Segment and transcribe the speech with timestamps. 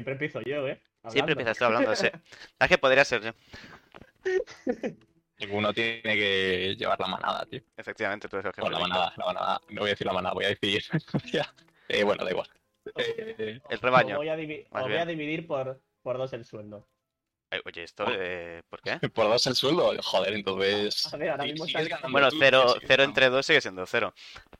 [0.00, 0.80] siempre empiezo yo, ¿eh?
[1.08, 2.08] Siempre empiezas tú hablando, sí.
[2.60, 3.32] Es que podría ser yo.
[5.50, 7.60] Uno tiene que llevar la manada, tío.
[7.76, 8.60] Efectivamente, tú eres el jefe.
[8.62, 9.60] Bueno, la manada, la manada.
[9.70, 10.82] No voy a decir la manada, voy a decir.
[11.92, 12.46] Eh, bueno, da igual.
[12.96, 13.34] Eh,
[13.68, 14.16] El Os rebaño.
[14.16, 16.86] voy a, divi- más os voy a dividir por, por dos el sueldo.
[17.64, 18.98] Oye, esto, eh, ¿por qué?
[19.14, 21.12] por dos el sueldo, joder, entonces.
[21.12, 23.84] A ver, ahora sí, mismo está- ganando Bueno, tú, cero, cero entre dos sigue siendo
[23.86, 24.14] cero.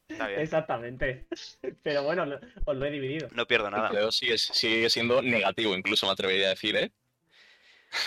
[0.09, 0.41] Está bien.
[0.41, 1.27] Exactamente.
[1.85, 3.29] Pero bueno, lo- os lo he dividido.
[3.33, 3.89] No pierdo nada.
[3.89, 6.91] Entre dos sigue, sigue siendo negativo, incluso me atrevería a decir, ¿eh?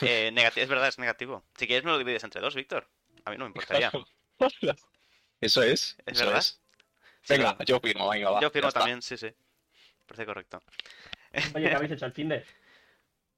[0.01, 1.45] Eh, negati- es verdad, es negativo.
[1.57, 2.89] Si quieres me lo divides entre dos, Víctor.
[3.25, 3.89] A mí no me importaría.
[5.39, 5.95] Eso es.
[6.05, 6.39] ¿Es eso verdad?
[6.39, 6.61] es.
[7.21, 8.41] Sí, Venga, yo firmo, venga, va.
[8.41, 8.81] Yo firmo está.
[8.81, 9.33] también, sí, sí.
[10.05, 10.61] Parece correcto.
[11.55, 12.43] Oye, ¿qué habéis hecho al fin de?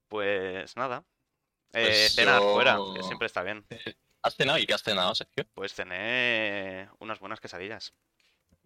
[0.07, 1.03] Pues nada.
[1.75, 3.65] Eh, Pues cenar yo- fuera, que siempre está bien.
[4.21, 5.45] ¿Has cenado y qué has cenado, Sergio?
[5.53, 7.93] Pues cené unas buenas quesadillas.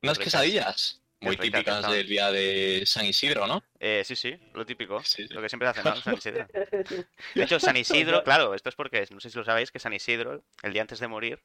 [0.02, 0.32] Unas ricas.
[0.34, 1.02] quesadillas.
[1.22, 3.62] Muy ricas típicas del día de San Isidro, ¿no?
[3.78, 5.04] Eh, sí, sí, lo típico.
[5.04, 5.34] Sí, sí.
[5.34, 5.96] Lo que siempre se hace, ¿no?
[5.98, 6.48] San Isidro.
[7.36, 9.92] De hecho, San Isidro, claro, esto es porque, no sé si lo sabéis, que San
[9.92, 11.44] Isidro, el día antes de morir,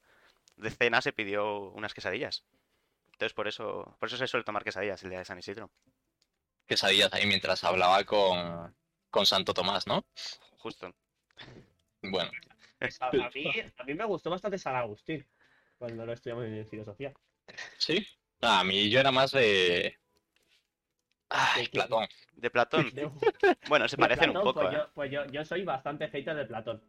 [0.55, 2.45] de cena se pidió unas quesadillas.
[3.11, 5.69] Entonces, por eso, por eso se suele tomar quesadillas el día de San Isidro.
[6.67, 8.73] Quesadillas ahí mientras hablaba con,
[9.09, 10.05] con Santo Tomás, ¿no?
[10.57, 10.95] Justo.
[12.01, 12.29] Bueno,
[12.99, 15.25] A, a mí, a mí me gustó bastante San Agustín
[15.77, 17.13] cuando lo estudiamos en filosofía.
[17.77, 18.05] ¿sí?
[18.41, 19.97] Ah, a mí yo era más de...
[21.29, 21.67] Ay.
[21.67, 22.07] Platón.
[22.33, 22.89] De Platón.
[22.93, 23.09] De-
[23.67, 24.77] Bueno, se de parecen un poco, pues, ¿eh?
[24.77, 26.83] yo, pues yo, yo soy bastante hater de Platón.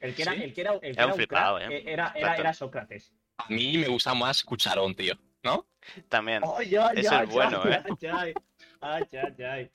[0.00, 0.42] El que era, ¿Sí?
[0.42, 1.76] el que era, el que Era un flipado, crack, ¿eh?
[1.76, 2.40] eh, era, era, Platón.
[2.40, 3.12] era Sócrates.
[3.38, 5.66] A mí me gusta más Cucharón, tío, ¿no?
[6.08, 6.42] También.
[6.56, 7.82] Ay, el bueno, ¿eh?
[8.12, 8.34] ay,
[8.80, 9.70] ay, ay, ay.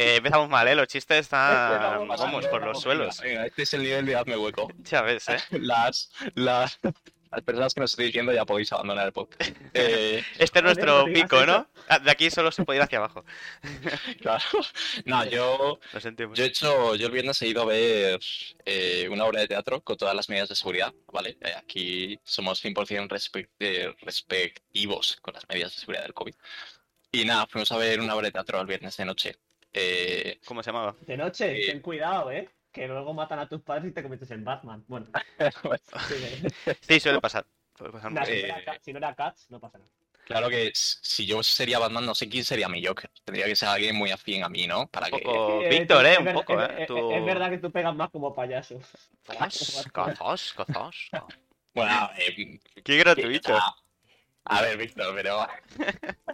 [0.00, 0.76] Eh, empezamos mal, ¿eh?
[0.76, 3.20] Los chistes están, vamos, por los suelos.
[3.20, 4.68] Venga, este es el nivel de hazme hueco.
[4.84, 5.38] Ya ves, ¿eh?
[5.58, 6.78] Las, las,
[7.32, 9.50] las personas que nos estéis viendo ya podéis abandonar el podcast.
[9.74, 11.68] Eh, Este es Joder, nuestro pico, ¿no?
[11.88, 13.24] Ah, De aquí solo se puede ir hacia abajo.
[14.20, 14.44] claro.
[15.04, 16.38] No, yo, Lo sentimos.
[16.38, 18.20] yo he hecho, yo el viernes he ido a ver
[18.66, 21.36] eh, una obra de teatro con todas las medidas de seguridad, ¿vale?
[21.40, 26.34] Eh, aquí somos 100% respe- eh, respectivos con las medidas de seguridad del COVID.
[27.10, 29.36] Y nada, fuimos a ver una obra de teatro el viernes de noche.
[29.72, 30.94] Eh, ¿Cómo se llamaba?
[31.06, 31.66] De noche, Sí.
[31.66, 32.48] ten cuidado, ¿eh?
[32.72, 34.84] Que luego matan a tus padres y te conviertes en Batman.
[34.86, 35.06] Bueno,
[36.08, 36.14] sí,
[36.82, 37.46] Sí, suele pasar.
[37.76, 38.32] Suele pasar nah, mucho.
[38.32, 39.90] si, no era, Eh, si no era Cats, no pasa nada.
[40.24, 43.10] claro que si yo sería Batman, no sé quién sería mi Joker.
[43.24, 44.88] Tendría que ser alguien muy afín a mí, ¿no?
[44.88, 45.24] Para Un que...
[45.24, 46.18] poco Eh, Víctor, ¿eh?
[46.18, 46.68] Un poco, ¿eh?
[46.80, 48.78] es- Tú- Es verdad que tú pegas más como payaso.
[49.26, 51.10] Cazos, cazos, cazos.
[51.74, 53.54] Bueno, eh, Qué gratuito.
[53.56, 53.74] a,
[54.48, 55.46] a ver, Víctor, pero...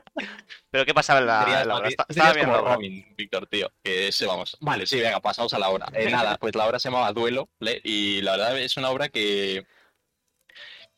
[0.71, 2.59] ¿Pero qué pasaba en la, Serías, en la serías Estaba bien como.
[2.59, 3.73] Robin, Víctor, tío.
[3.83, 4.57] Que ese, vamos.
[4.61, 5.87] Vale, sí, venga, pasamos a la obra.
[5.93, 7.81] Eh, nada, pues la obra se llamaba Duelo, ¿le?
[7.85, 9.67] y la verdad es una obra que,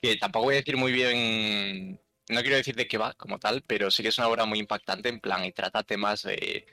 [0.01, 3.63] que tampoco voy a decir muy bien, no quiero decir de qué va como tal,
[3.67, 6.67] pero sí que es una obra muy impactante en plan y trata temas de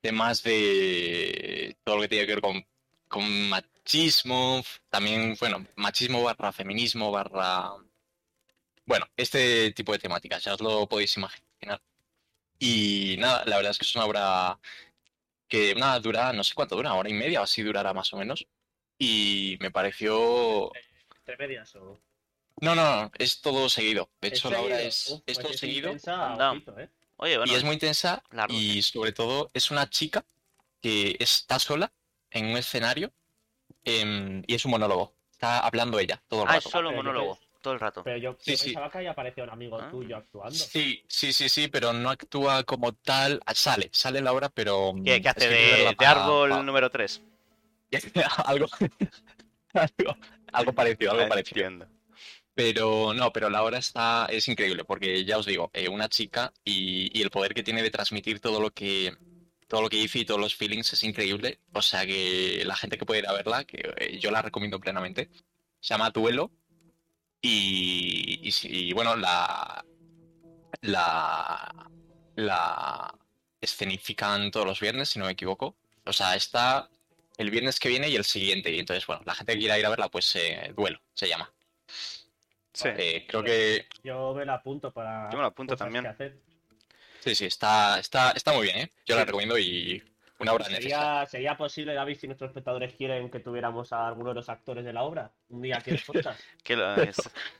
[0.00, 2.62] temas de todo lo que tiene que ver con,
[3.08, 7.70] con machismo, también, bueno, machismo barra feminismo barra...
[8.86, 11.80] Bueno, este tipo de temáticas, ya os lo podéis imaginar.
[12.58, 14.60] Y nada, la verdad es que es una obra
[15.48, 18.16] que nada, dura, no sé cuánto dura, hora y media o así durará más o
[18.16, 18.46] menos.
[18.98, 20.70] Y me pareció...
[21.18, 22.00] ¿Entre medias o...?
[22.60, 24.10] No, no, no, es todo seguido.
[24.20, 26.88] De hecho, la obra es, Uf, es pues todo es seguido intensa, ojito, ¿eh?
[27.16, 30.24] Oye, bueno, y es muy intensa largo, y sobre todo es una chica
[30.80, 31.92] que está sola
[32.30, 33.12] en un escenario
[33.84, 35.16] em, y es un monólogo.
[35.30, 36.70] Está hablando ella todo el Ah, es rato.
[36.70, 38.04] solo Pero yo monólogo, todo el rato.
[38.04, 38.64] Pero yo, Sí, yo sí.
[38.66, 39.90] pensaba que ahí aparecía un amigo Ah.
[39.90, 40.54] tuyo actuando.
[40.54, 43.40] Sí, sí, sí, sí, pero no actúa como tal.
[43.46, 44.92] Ah, Sale, sale la obra, pero...
[45.04, 47.22] ¿Qué, qué mm, hace de, de árbol para- número 3?
[48.44, 48.66] algo,
[49.72, 50.16] algo,
[50.52, 51.66] algo parecido, algo parecido.
[51.66, 51.88] Entiendo.
[52.54, 56.52] Pero no, pero la obra está, es increíble, porque ya os digo, eh, una chica
[56.64, 59.12] y, y el poder que tiene de transmitir todo lo que
[59.66, 61.58] todo lo que dice y todos los feelings es increíble.
[61.72, 64.78] O sea que la gente que puede ir a verla, que eh, yo la recomiendo
[64.78, 65.30] plenamente.
[65.80, 66.52] Se llama Duelo.
[67.46, 69.84] Y, y, bueno, la,
[70.80, 71.90] la,
[72.36, 73.14] la
[73.60, 75.76] escenifican todos los viernes, si no me equivoco.
[76.06, 76.88] O sea, está
[77.36, 78.70] el viernes que viene y el siguiente.
[78.72, 81.52] Y entonces, bueno, la gente que quiera ir a verla, pues eh, Duelo se llama.
[82.72, 85.28] Sí, Eh, creo que Yo me la apunto para.
[85.30, 86.06] Yo me la apunto también.
[87.20, 88.90] sí, sí, está, está, está muy bien, ¿eh?
[89.04, 90.02] Yo la recomiendo y
[90.38, 90.96] una obra necesaria.
[90.98, 94.84] ¿Sería, ¿Sería posible, David, si nuestros espectadores quieren que tuviéramos a alguno de los actores
[94.84, 95.30] de la obra?
[95.48, 95.96] Un día aquí en
[97.08, 97.16] es.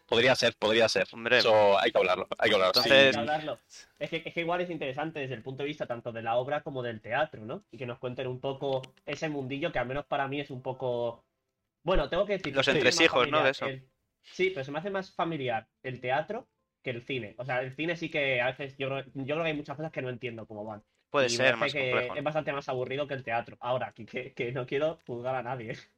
[0.07, 1.07] Podría ser, podría ser.
[1.13, 2.83] Hombre, Eso hay que hablarlo, hay que hablarlo.
[2.83, 2.89] sí.
[2.91, 3.59] Entonces- Hay que hablarlo.
[3.99, 6.37] Es que, es que igual es interesante desde el punto de vista tanto de la
[6.37, 7.65] obra como del teatro, ¿no?
[7.71, 10.63] Y que nos cuenten un poco ese mundillo que al menos para mí es un
[10.63, 11.25] poco...
[11.83, 12.55] Bueno, tengo que decir...
[12.55, 13.43] Los entresijos, ¿no?
[13.45, 13.67] de eso.
[13.67, 13.89] el-
[14.23, 16.49] Sí, pero se me hace más familiar el teatro
[16.83, 17.35] que el cine.
[17.39, 19.77] O sea, el cine sí que a veces yo, creo- yo creo que hay muchas
[19.77, 20.83] cosas que no entiendo cómo van.
[21.15, 22.15] Puede y ser parece más que complejo.
[22.15, 23.57] es bastante más aburrido que el teatro.
[23.61, 25.75] Ahora, que, que, que no quiero juzgar a nadie.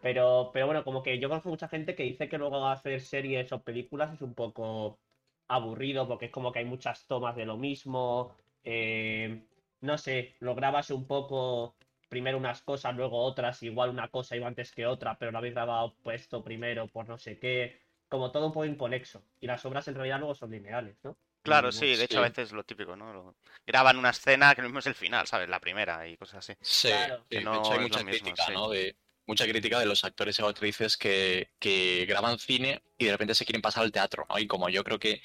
[0.00, 3.52] Pero, pero bueno, como que yo conozco mucha gente que dice que luego hacer series
[3.52, 5.00] o películas es un poco
[5.48, 8.34] aburrido porque es como que hay muchas tomas de lo mismo.
[8.64, 9.46] eh,
[9.80, 11.76] no sé, lo grabas un poco,
[12.08, 15.54] primero unas cosas, luego otras, igual una cosa iba antes que otra, pero lo habéis
[15.54, 17.80] grabado puesto primero por no sé qué.
[18.08, 19.22] Como todo un poco inconexo.
[19.40, 21.16] Y las obras en realidad luego son lineales, ¿no?
[21.42, 22.18] Claro, sí, de hecho sí.
[22.18, 23.12] a veces lo típico, ¿no?
[23.12, 23.34] Lo-
[23.66, 25.48] Graban una escena que lo mismo es el final, ¿sabes?
[25.48, 26.54] La primera y cosas así.
[26.60, 27.18] Sí, Claro.
[27.22, 28.52] sí, Que de no hecho hay mucha mismo, crítica, sí.
[28.52, 28.68] ¿no?
[28.68, 28.96] De,
[29.26, 33.44] mucha crítica de los actores y actrices que, que graban cine y de repente se
[33.44, 34.38] quieren pasar al teatro, ¿no?
[34.38, 35.22] Y como yo creo que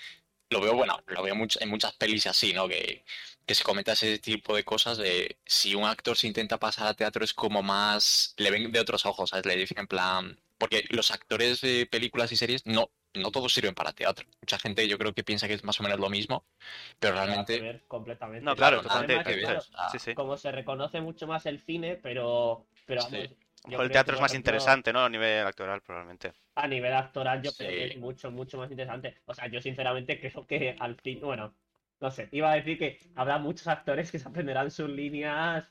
[0.51, 2.67] lo veo, bueno, lo veo much- en muchas pelis así, ¿no?
[2.67, 3.03] Que,
[3.47, 6.95] que se comenta ese tipo de cosas de si un actor se intenta pasar al
[6.95, 9.45] teatro es como más, le ven de otros ojos, ¿sabes?
[9.47, 13.73] Le dicen en plan, porque los actores de películas y series no, no todos sirven
[13.75, 14.25] para teatro.
[14.41, 16.45] Mucha gente yo creo que piensa que es más o menos lo mismo,
[16.99, 17.59] pero realmente...
[17.59, 18.45] ver completamente.
[18.45, 20.13] No, claro, totalmente claro, Sí, sí.
[20.13, 23.11] como se reconoce mucho más el cine, pero, pero Sí.
[23.11, 25.03] vamos, O yo el teatro que, es más ejemplo, interesante, ¿no?
[25.05, 26.33] A nivel actoral, probablemente.
[26.55, 29.21] A nivel actoral, yo creo que es mucho, mucho más interesante.
[29.25, 31.53] O sea, yo sinceramente creo que al fin, bueno,
[31.99, 35.65] no sé, iba a decir que habrá muchos actores que se aprenderán sus líneas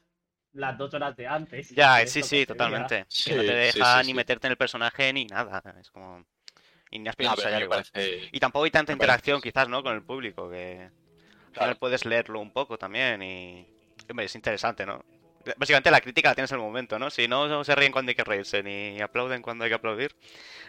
[0.52, 1.74] las dos horas de antes.
[1.74, 2.46] Ya, de sí, sí, diga.
[2.46, 3.06] totalmente.
[3.08, 4.14] Sí, que no te deja sí, ni sí.
[4.14, 5.62] meterte en el personaje ni nada.
[5.80, 6.24] Es como.
[6.90, 7.84] Y ni has podido Ah, ensayar igual.
[7.92, 8.28] parece...
[8.32, 9.82] Y tampoco hay tanta me parece- interacción, quizás, ¿no?
[9.82, 11.76] Con el público, que al final Claro.
[11.78, 13.66] puedes leerlo un poco también y.
[14.10, 15.04] Hombre, es interesante, ¿no?
[15.58, 17.10] Básicamente la crítica la tienes en el momento, ¿no?
[17.10, 20.16] Si no se ríen cuando hay que reírse ni aplauden cuando hay que aplaudir,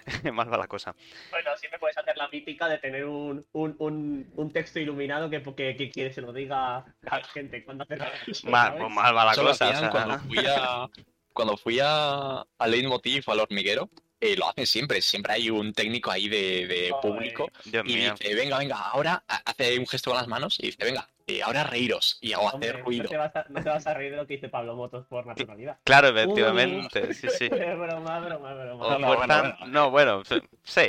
[0.33, 0.93] mal va la cosa.
[1.31, 5.41] Bueno, siempre puedes hacer la mítica de tener un, un, un, un texto iluminado que,
[5.41, 8.11] que, que, que se lo diga a la gente cuando hace la
[8.43, 9.65] Mal, pues mal va la Eso cosa.
[9.65, 10.87] o hacían sea, cuando fui a
[11.31, 13.89] cuando fui a, a Leitmotiv al hormiguero,
[14.19, 18.13] eh, lo hacen siempre, siempre hay un técnico ahí de, público Dios y mío.
[18.13, 21.41] dice, venga, venga, ahora ha- hace un gesto con las manos y dice, venga, eh,
[21.41, 23.09] ahora reíros y hago Hombre, hacer no ruido.
[23.09, 25.25] te, vas a, no te vas a reír de lo que dice Pablo Motos por
[25.25, 25.77] naturalidad.
[25.83, 27.49] Claro, efectivamente, sí, sí.
[27.49, 28.97] broma, broma, broma.
[28.99, 29.57] No, bueno.
[29.67, 30.23] No, bueno,
[30.63, 30.81] sí,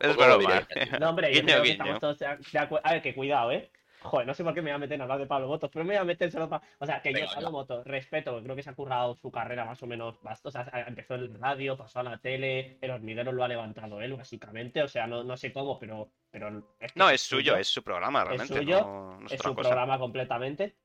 [0.00, 0.66] es broma.
[0.98, 1.72] No, hombre, yo Guiño, creo que guiño.
[1.72, 2.86] estamos todos de de acuerdo.
[2.86, 3.70] A ver, que cuidado, ¿eh?
[4.02, 5.84] Joder, no sé por qué me voy a meter en hablar de Pablo Motos, pero
[5.84, 6.66] me voy a meter solo para.
[6.78, 7.50] O sea, que Venga, yo, Pablo.
[7.52, 10.18] Motos, respeto, creo que se ha currado su carrera más o menos.
[10.42, 14.00] O sea, empezó en la radio, pasó a la tele, el hormiguero lo ha levantado
[14.00, 14.82] él, básicamente.
[14.82, 16.10] O sea, no, no sé cómo, pero.
[16.30, 18.54] pero que No, es suyo, es su programa, Es realmente.
[18.54, 19.68] suyo, no, no es es otra su cosa.
[19.68, 20.76] programa completamente.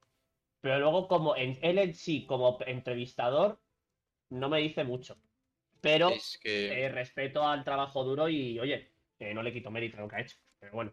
[0.62, 3.62] Pero luego, como en, él en sí, como entrevistador,
[4.29, 5.15] no me dice mucho.
[5.79, 9.97] Pero Es que eh, respeto al trabajo duro y, oye, eh, no le quito mérito
[9.97, 10.38] a lo que ha hecho.
[10.59, 10.91] Pero bueno,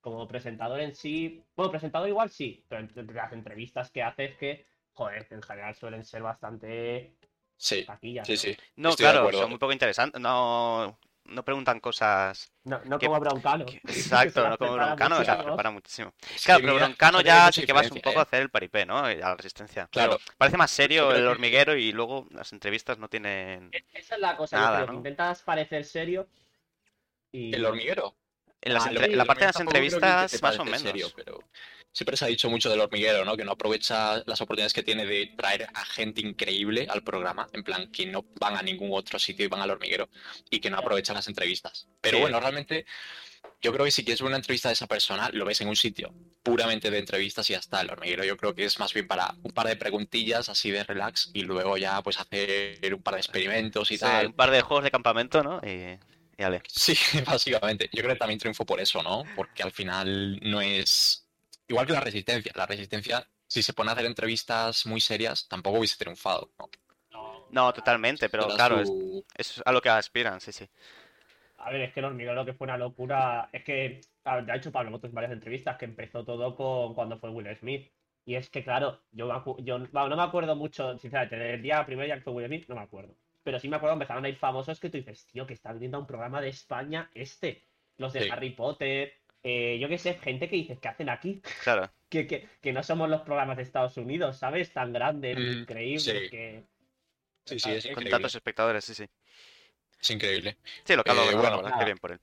[0.00, 4.36] como presentador en sí, bueno, presentador igual sí, pero entre las entrevistas que hace es
[4.36, 7.14] que, joder, en general suelen ser bastante
[7.56, 8.26] sí, taquillas.
[8.26, 8.38] sí, ¿no?
[8.38, 8.56] sí.
[8.76, 10.20] No, Estoy claro, son muy poco interesantes.
[10.20, 12.50] No, no preguntan cosas.
[12.64, 13.66] No, no Que- como Broncano.
[13.66, 13.92] que- que
[14.32, 15.44] Exacto, no como Broncano, que se las muchísimo.
[15.44, 16.14] prepara muchísimo.
[16.44, 18.50] Claro, que pero mira, Broncano que ya sí que vas un poco a hacer el
[18.50, 19.10] paripé, ¿no?
[19.10, 19.88] Y A la resistencia.
[19.92, 20.16] Claro.
[20.24, 23.68] Pero parece más serio Yo creo el que- hormiguero y luego las entrevistas no tienen.
[23.72, 24.98] E- Esa es la cosa, yo Nada, creo, que ¿no?
[24.98, 26.28] intentas parecer serio
[27.30, 27.54] y...
[27.54, 28.14] El hormiguero.
[28.60, 30.82] En las Ah, entre- la parte de las entrevistas, más o menos.
[30.82, 31.38] serio, pero
[31.92, 33.36] siempre se ha dicho mucho del hormiguero, ¿no?
[33.36, 37.62] Que no aprovecha las oportunidades que tiene de traer a gente increíble al programa, en
[37.62, 40.08] plan que no van a ningún otro sitio y van al hormiguero
[40.50, 41.88] y que no aprovechan las entrevistas.
[42.00, 42.22] Pero Sí.
[42.22, 42.84] bueno, realmente
[43.62, 45.76] yo creo que si quieres ver una entrevista de esa persona, lo ves en un
[45.76, 46.12] sitio
[46.42, 47.80] puramente de entrevistas y ya está.
[47.80, 50.82] El hormiguero yo creo que es más bien para un par de preguntillas así de
[50.84, 54.26] relax y luego ya pues hacer un par de experimentos y Sí, tal.
[54.26, 55.60] un par de juegos de campamento, ¿no?
[55.64, 55.98] Y
[56.44, 56.62] ale.
[56.68, 56.94] Sí,
[57.26, 57.88] básicamente.
[57.92, 59.24] Yo creo que también triunfó por eso, ¿no?
[59.34, 61.26] Porque al final no es.
[61.66, 62.52] Igual que la resistencia.
[62.54, 66.50] La resistencia, si se pone a hacer entrevistas muy serias, tampoco hubiese triunfado.
[66.58, 66.68] ¿no?
[67.50, 70.68] No, totalmente, pero claro, es, su- es a lo que aspiran, sí, sí.
[71.58, 73.48] A ver, es que el hormiguero lo que fue una locura.
[73.52, 77.18] Es que ya ha hecho Pablo Motos en varias entrevistas que empezó todo con cuando
[77.18, 77.90] fue Will Smith.
[78.24, 81.62] Y es que, claro, yo, me acu- yo bueno, no me acuerdo mucho, sinceramente, del
[81.62, 83.14] día primer día que fue Will Smith, no me acuerdo.
[83.48, 85.98] Pero sí me acuerdo, empezaron a ir famosos que tú dices, tío, que están viendo
[85.98, 87.64] un programa de España este.
[87.96, 88.28] Los de Sí.
[88.30, 91.40] Harry Potter, eh, yo qué sé, gente que dices, ¿qué hacen aquí?
[91.62, 91.90] Claro.
[92.10, 94.70] Que, que, que no somos los programas de Estados Unidos, ¿sabes?
[94.74, 96.28] Tan grandes, Mm, increíbles, sí.
[96.30, 96.64] que...
[97.46, 98.10] Sí, sí, es Con increíble.
[98.10, 99.06] tantos espectadores, sí, sí.
[100.00, 100.58] Es increíble.
[100.84, 101.78] Sí, lo que hablo, Eh, bueno, nada.
[101.78, 102.20] qué bien por él.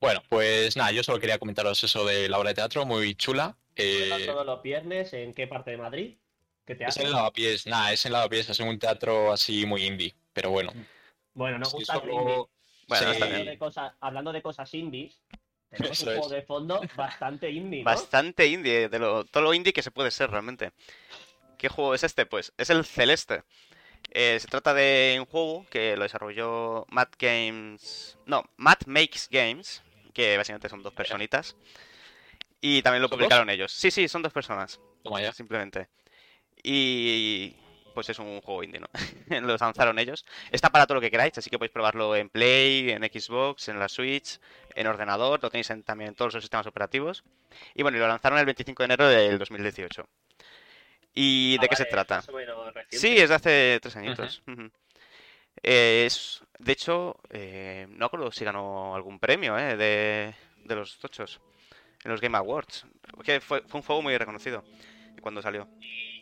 [0.00, 3.56] Bueno, pues nada, yo solo quería comentaros eso de la obra de teatro, muy chula.
[3.76, 6.18] Bueno, Eh, todos los viernes, ¿en qué parte de Madrid?
[6.66, 9.84] ¿Qué te es en Lavapiés, nada, es en Lavapiés, es en un teatro así muy
[9.84, 10.14] indie.
[10.40, 10.72] Pero bueno,
[11.34, 12.44] Bueno, nos sí, gusta el solo- indie.
[12.86, 13.22] Bueno, Sí.
[13.22, 15.20] hablando, de cosas, hablando de cosas indies,
[15.68, 16.18] tenemos Eso un es.
[16.20, 17.84] juego de fondo bastante indie, ¿no?
[17.84, 20.70] Bastante indie, de lo, todo lo indie que se puede ser realmente.
[21.58, 22.24] ¿Qué juego es este?
[22.24, 23.42] Pues es el Celeste.
[24.10, 28.16] Eh, se trata de un juego que lo desarrolló Matt Games.
[28.26, 29.82] No, Matt Makes Games,
[30.14, 31.56] que básicamente son dos personitas.
[32.60, 33.72] Y también lo ¿Son publicaron ellos.
[33.72, 35.32] Sí, sí, son dos personas, Toma ya.
[35.32, 35.88] simplemente.
[36.62, 37.54] Y
[37.98, 38.86] pues es un juego indie, ¿no?
[39.40, 40.24] lo lanzaron ellos.
[40.52, 43.80] Está para todo lo que queráis, así que podéis probarlo en Play, en Xbox, en
[43.80, 44.38] la Switch,
[44.76, 47.24] en ordenador, lo tenéis en- también en todos los sistemas operativos.
[47.74, 50.08] Y bueno, y lo lanzaron el 25 de enero del 2018.
[51.12, 52.20] ¿Y Ah, de qué se trata?
[52.20, 52.98] reciente.
[52.98, 54.42] Sí, es de hace tres añitos.
[55.64, 60.98] Eh, es, de hecho, eh, no acuerdo si ganó algún premio eh, de, de los
[61.00, 61.40] tochos
[62.04, 62.86] en los Game Awards.
[63.24, 64.62] Que fue, fue un juego muy reconocido
[65.20, 65.66] cuando salió.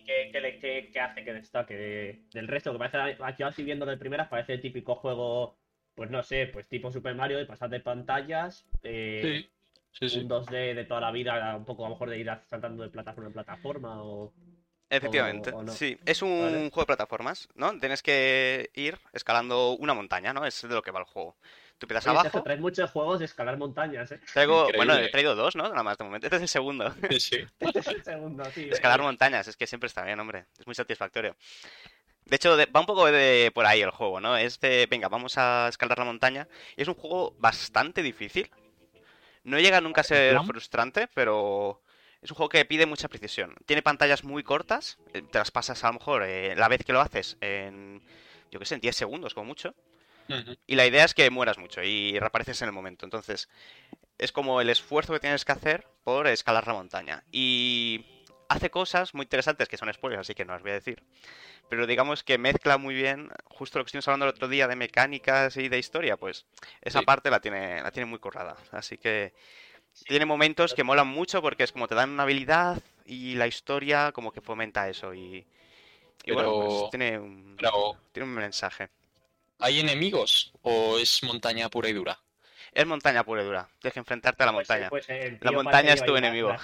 [0.07, 2.73] ¿Y qué, qué le- qué- qué hace que destaque de- del resto?
[2.73, 5.57] Que parece, aquí así viendo de primeras, parece el típico juego,
[5.95, 9.49] pues no sé, pues tipo Super Mario, de pasar de pantallas, eh,
[9.93, 12.31] Sí, sí, un 2D de toda la vida, un poco a lo mejor de ir
[12.47, 14.33] saltando de plataforma en plataforma o...
[14.89, 15.73] Efectivamente, o no.
[15.73, 15.99] sí.
[16.07, 16.71] Es un Vale.
[16.71, 17.77] juego de plataformas, ¿no?
[17.81, 20.47] Tienes que ir escalando una montaña, ¿no?
[20.47, 21.37] Es de lo que va el juego.
[21.79, 22.43] Tú empiezas Oye, Sergio, abajo.
[22.43, 24.21] traes muchos juegos de escalar montañas, ¿eh?
[24.33, 25.65] Traigo, bueno, he traído dos, ¿no?
[25.69, 26.27] Nada más de momento.
[26.27, 26.91] Este es el segundo.
[27.11, 27.21] sí.
[27.21, 27.47] sí.
[27.61, 28.73] Este es el segundo, tío.
[28.73, 30.47] Escalar montañas, es que siempre está bien, hombre.
[30.59, 31.37] Es muy satisfactorio.
[32.25, 34.37] De hecho, de- va un poco de por ahí el juego, ¿no?
[34.37, 36.49] Es de, venga, vamos a escalar la montaña.
[36.77, 38.51] Y es un juego bastante difícil.
[39.45, 41.83] No llega nunca a ser frustrante, pero
[42.23, 43.55] es un juego que pide mucha precisión.
[43.67, 46.93] Tiene pantallas muy cortas, eh, te las pasas a lo mejor eh, la vez que
[46.93, 48.03] lo haces en,
[48.51, 49.75] yo qué sé, en 10 segundos como mucho.
[50.67, 53.07] Y la idea es que mueras mucho y reapareces en el momento.
[53.07, 53.49] Entonces,
[54.19, 57.25] es como el esfuerzo que tienes que hacer por escalar la montaña.
[57.33, 58.05] Y
[58.49, 61.03] hace cosas muy interesantes que son spoilers, así que no las voy a decir.
[61.69, 64.77] Pero digamos que mezcla muy bien justo lo que estuvimos hablando el otro día de
[64.77, 66.47] mecánicas y de historia, pues
[66.81, 67.05] esa Sí.
[67.05, 68.57] parte la tiene, la tiene muy currada.
[68.71, 69.35] Así que
[70.07, 74.13] tiene momentos que molan mucho porque es como te dan una habilidad y la historia
[74.13, 75.13] como que fomenta eso.
[75.13, 75.45] Y,
[76.25, 78.89] y bueno, pues Pero- tiene un, Pero, tiene un mensaje.
[79.59, 82.19] ¿Hay enemigos o es montaña pura y dura?
[82.73, 83.69] Es montaña pura y dura.
[83.81, 84.89] Tienes que enfrentarte a la Pues, montaña.
[84.91, 85.07] pues,
[85.41, 86.55] La montaña es tu enemigo.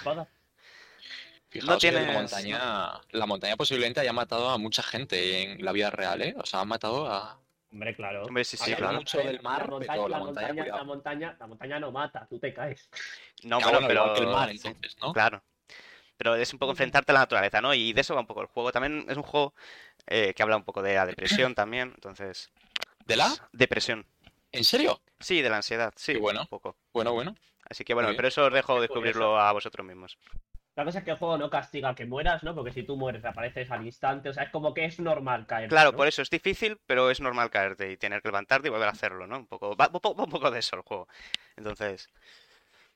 [1.49, 5.71] Fijaos que tienes- la montaña, la montaña posiblemente haya matado a mucha gente en la
[5.71, 6.33] vida real, ¿eh?
[6.37, 7.39] O sea, ha matado a...
[7.71, 8.23] Hombre, claro.
[8.23, 8.97] Hombre, sí, sí, claro.
[8.97, 12.27] mucho del mar, la montaña, pero la la montaña, la montaña, la montaña no mata,
[12.29, 12.89] tú te caes.
[13.43, 14.01] No, bueno, pero...
[14.03, 15.13] igual que el mar, entonces, ¿no?
[15.13, 15.43] Claro.
[16.17, 17.73] Pero es un poco enfrentarte a la naturaleza, ¿no?
[17.73, 18.71] Y de eso va un poco el juego.
[18.71, 19.53] También es un juego
[20.05, 21.91] eh, que habla un poco de la depresión también.
[21.95, 22.51] Entonces...
[23.05, 23.33] ¿De la?
[23.51, 24.05] Depresión.
[24.51, 25.01] ¿En serio?
[25.19, 25.93] Sí, de la ansiedad.
[25.95, 26.41] Sí, Qué bueno.
[26.41, 26.77] un poco.
[26.93, 27.35] Bueno, bueno.
[27.69, 30.17] Así que bueno, pero eso os dejo descubrirlo a vosotros mismos.
[30.75, 32.55] La cosa es que el juego no castiga que mueras, ¿no?
[32.55, 34.29] Porque si tú mueres, reapareces al instante.
[34.29, 35.69] O sea, es como que es normal caer.
[35.69, 35.97] Claro, ¿no?
[35.97, 38.91] por eso es difícil, pero es normal caerte y tener que levantarte y volver a
[38.91, 39.37] hacerlo, ¿no?
[39.37, 41.07] Un poco, va, va- va un poco de eso el juego.
[41.55, 42.09] Entonces,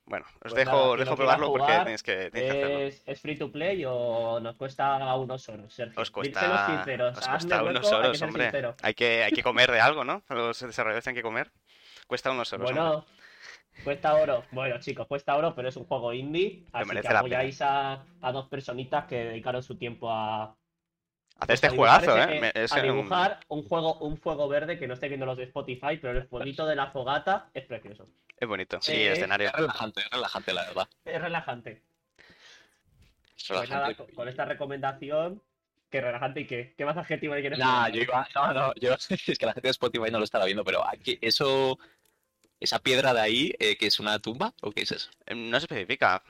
[0.08, 2.80] bueno, os Pues dejo, nada, os quien dejo probarlo porque tenéis que, tenéis que hacerlo.
[2.80, 6.02] ¿Es, ¿Es free to play o nos cuesta unos oros, Sergio?
[6.02, 8.44] Os cuesta, sinceros, os cuesta hueco, unos hay oros, ser hombre.
[8.46, 8.76] sincero.
[8.82, 10.24] Hay que, hay que comer de algo, ¿no?
[10.30, 11.52] Los desarrolladores tienen que comer.
[12.08, 12.84] Cuesta unos oros, hombre.
[12.84, 13.06] Bueno,
[13.84, 14.44] cuesta oro.
[14.52, 16.66] Bueno, chicos, cuesta oro, pero es un juego indie.
[16.72, 20.56] Así merece que apoyáis a, a dos personitas que dedicaron su tiempo a,
[21.40, 22.40] Hacer este juegazo, ¿eh?
[22.40, 25.44] Me- es a dibujar un juego, un fuego verde que no estáis viendo los de
[25.44, 28.08] Spotify, pero el fueguito de la fogata es precioso.
[28.40, 28.80] Es bonito.
[28.82, 29.48] Sí, Eh, el escenario.
[29.48, 30.88] Es relajante, es relajante, la verdad.
[31.06, 31.82] Es relajante.
[33.38, 35.42] Es Pues nada, con, con esta recomendación,
[35.90, 36.74] que relajante y qué.
[36.78, 38.28] ¿Qué más adjetivo le quieres Nah, yo iba.
[38.36, 38.94] No, no, yo.
[39.28, 41.78] Es que la gente de Spotify no lo estará viendo, pero aquí, eso.
[42.60, 45.10] Esa piedra de ahí, eh, que es una tumba, ¿o qué es eso?
[45.28, 46.24] Eh, No se especifica.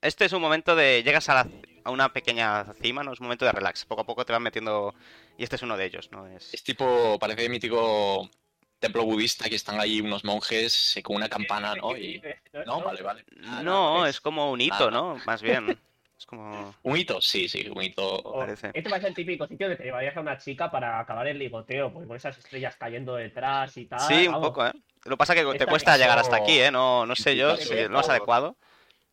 [0.00, 1.02] Este es un momento de.
[1.02, 1.48] Llegas a, la-
[1.84, 3.12] a una pequeña cima, ¿no?
[3.12, 3.84] Es un momento de relax.
[3.84, 4.94] Poco a poco te van metiendo.
[5.36, 6.26] Y este es uno de ellos, ¿no?
[6.26, 6.54] Es...
[6.54, 8.30] Es tipo, parece mítico
[8.78, 11.96] templo budista que están ahí unos monjes eh, con una campana, ¿no?
[11.96, 12.22] Y...
[12.66, 13.24] No, vale, vale.
[13.46, 15.20] Ah, No, es- es como un hito, Ah, ¿no?
[15.26, 15.78] Más bien.
[16.16, 16.72] Es como.
[16.84, 18.06] Un hito, sí, sí, un hito.
[18.20, 18.70] O- parece.
[18.72, 21.92] Este parece el típico sitio que te llevarías a una chica para acabar el ligoteo,
[21.92, 23.98] pues con esas estrellas cayendo detrás y tal.
[23.98, 24.48] Sí, un vamos.
[24.48, 24.72] poco, ¿eh?
[25.04, 26.70] Lo que pasa es que te Esta cuesta llegar hasta aquí, ¿eh?
[26.70, 28.56] No, no sé yo si lo más adecuado.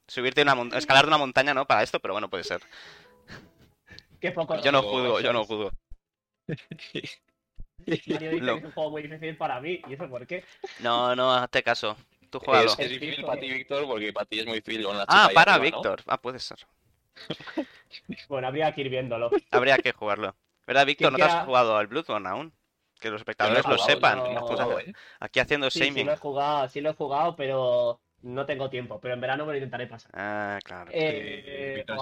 [0.08, 1.65] Subirte una mon- escalar de una montaña, ¿no?
[1.65, 2.62] Para esto, pero bueno, puede ser.
[4.20, 5.72] Qué poco Yo no juzgo, yo no juzgo.
[8.07, 10.43] Mario dice Lo- que es un juego muy difícil para mí, ¿y eso por qué?
[10.79, 11.95] No, no, hazte caso.
[12.29, 12.71] Tú juégalo.
[12.73, 15.13] Es, es difícil para ti, Víctor, porque para ti es muy difícil con la chica
[15.23, 15.81] Ah, ahí para arriba, ¿no?
[15.81, 16.03] Víctor.
[16.07, 16.59] Ah, puede ser.
[18.29, 19.29] Bueno, habría que ir viéndolo.
[19.51, 20.35] Habría que jugarlo.
[20.65, 21.11] ¿Verdad, Víctor?
[21.11, 22.53] ¿No te has jugado al Bloodborne aún?
[23.00, 24.33] Que los espectadores no lo sepan.
[24.33, 24.93] no jugado, ¿eh?
[25.19, 26.05] Aquí haciendo Sí, sí shaming.
[26.05, 29.00] lo he jugado, sí lo he jugado, pero no tengo tiempo.
[29.01, 30.11] Pero en verano me lo intentaré pasar.
[30.13, 30.91] Ah, claro.
[30.93, 31.97] Eh, Víctor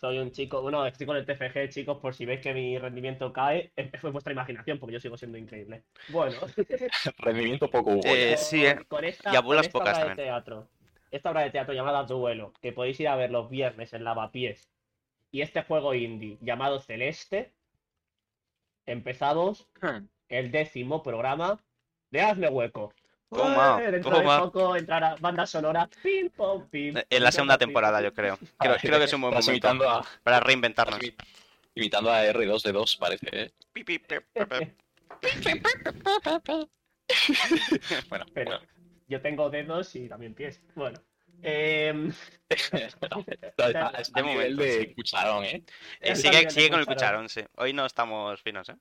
[0.00, 3.32] Soy un chico, bueno, estoy con el TFG, chicos, por si veis que mi rendimiento
[3.32, 5.84] cae, es es vuestra imaginación, porque yo sigo siendo increíble.
[6.08, 6.36] Bueno,
[7.18, 8.06] Rendimiento poco hubo.
[8.06, 8.36] Eh, ¿eh?
[8.36, 8.78] sí, eh.
[8.88, 10.68] con esta, Y abuelas con esta pocas obra de teatro,
[11.10, 14.68] esta obra de teatro llamada Duelo, que podéis ir a ver los viernes en Lavapiés,
[15.30, 17.52] y este juego indie llamado Celeste,
[18.84, 19.68] empezamos
[20.28, 21.60] el décimo programa
[22.10, 22.92] de Hazme Hueco.
[23.28, 24.36] Toma, Eh, Dentro toma.
[24.36, 25.88] de poco entrará banda sonora.
[26.02, 26.94] Pim, pom, pim.
[27.10, 28.04] En la segunda Pim, temporada, pim.
[28.06, 28.38] yo creo.
[28.58, 31.00] Creo, creo que es un buen momento imitando a, para reinventarnos.
[31.00, 31.14] imi-
[31.74, 33.52] imitando a R2D2, parece, ¿eh?
[33.72, 34.74] Pi, pi, pe, pe, pe.
[38.08, 38.66] Bueno, Pero bueno.
[39.08, 40.60] yo tengo dedos y también pies.
[40.74, 40.98] Bueno.
[41.42, 41.92] a
[44.22, 44.94] nivel momento, de sí.
[44.94, 45.62] cucharón, ¿eh?
[46.00, 47.42] Eh, sigue sigue con el cucharón, sí.
[47.56, 48.76] Hoy no estamos finos, ¿eh?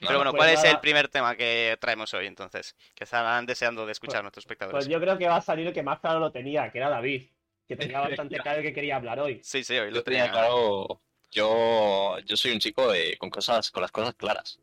[0.00, 2.76] No, Pero no, bueno, pues ¿cuál es el primer tema que traemos hoy entonces?
[2.94, 4.76] Que estaban deseando de escuchar nuestros espectadores.
[4.84, 6.88] Pues yo creo que va a salir el que más claro lo tenía, que era
[6.90, 7.24] David.
[7.68, 9.40] Que tenía bastante claro que quería hablar hoy.
[9.42, 10.32] Sí, sí, hoy Yo lo tenía tenía.
[10.32, 11.00] claro.
[11.30, 14.58] Yo, yo soy un chico de- con cosas, con las cosas claras.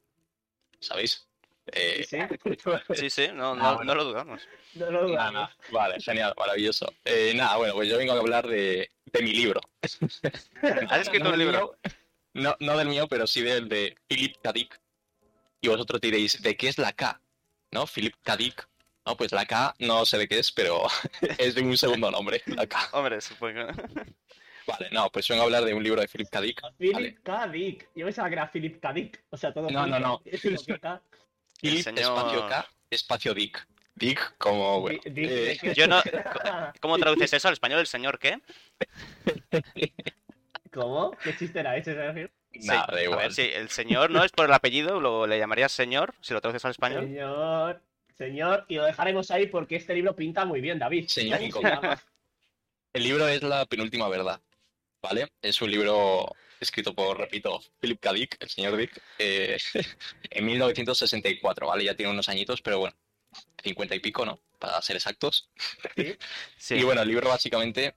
[0.80, 1.26] ¿Sabéis?
[1.72, 2.18] Eh, Sí,
[2.96, 3.84] Sí, sí, no, Ah, no, bueno.
[3.86, 4.42] no lo dudamos.
[4.76, 5.34] No lo dudamos.
[5.34, 5.56] nada.
[5.72, 6.92] Vale, genial, maravilloso.
[7.06, 9.62] Eh, nada, bueno, pues yo vengo a hablar de, de mi libro.
[9.82, 11.76] ¿Has escrito No un libro?
[11.84, 11.94] mío,
[12.34, 14.52] no, no del mío, pero sí del de Philip K.
[14.54, 14.80] Dick.
[15.62, 17.22] Y vosotros diréis, ¿de qué es la K?
[17.72, 17.86] ¿No?
[17.86, 18.38] Philip K.
[18.38, 18.68] Dick.
[19.06, 20.84] No, pues la K no sé de qué es, pero
[21.38, 22.90] es de un segundo nombre, la K.
[22.94, 23.68] Hombre, supongo.
[24.68, 26.42] Vale, no, pues vengo a hablar de un libro de Philip K.
[26.42, 26.62] Dick.
[26.78, 27.16] Philip Vale.
[27.24, 27.48] K.
[27.48, 27.90] Dick.
[27.96, 28.94] Yo pensaba que era Philip K.
[28.94, 29.24] Dick.
[29.32, 30.22] O sea, todo No, no, no.
[30.26, 30.42] Es
[30.80, 31.02] K.
[31.60, 33.68] Philip señor- espacio K, espacio Dick.
[33.96, 35.74] Dick como, bueno, Di- Dick, eh.
[35.76, 36.02] Yo no-
[36.80, 37.80] ¿Cómo traduces eso al español?
[37.82, 38.40] ¿El señor qué?
[40.72, 41.12] ¿Cómo?
[41.24, 42.30] ¿Qué chiste era ese, Sergio?
[42.54, 45.38] Nada, Sí, da A ver, sí, el señor no es por el apellido, luego le
[45.38, 47.06] llamarías señor, si lo traduces al español.
[47.06, 47.82] Señor,
[48.18, 51.08] señor, y lo dejaremos ahí porque este libro pinta muy bien, David.
[51.08, 51.40] Señor.
[52.92, 54.42] El libro es La penúltima verdad,
[55.00, 55.28] ¿vale?
[55.44, 58.14] Es un libro escrito por, repito, Philip K.
[58.14, 59.58] Dick, el señor Dick, eh,
[60.30, 61.84] en 1964, ¿vale?
[61.84, 62.96] Ya tiene unos añitos, pero bueno,
[63.64, 64.40] 50 y pico, ¿no?
[64.58, 65.50] Para ser exactos.
[66.58, 66.76] Sí.
[66.80, 67.96] Y bueno, el libro básicamente,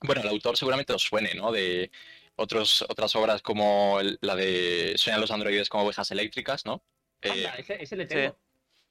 [0.00, 1.52] bueno, el autor seguramente os suene, ¿no?
[1.52, 1.90] De
[2.36, 6.84] otros, otras obras como el- la de Sueñan los androides como ovejas eléctricas, ¿no?
[7.22, 8.38] Eh, Anda, ese, ese le tengo.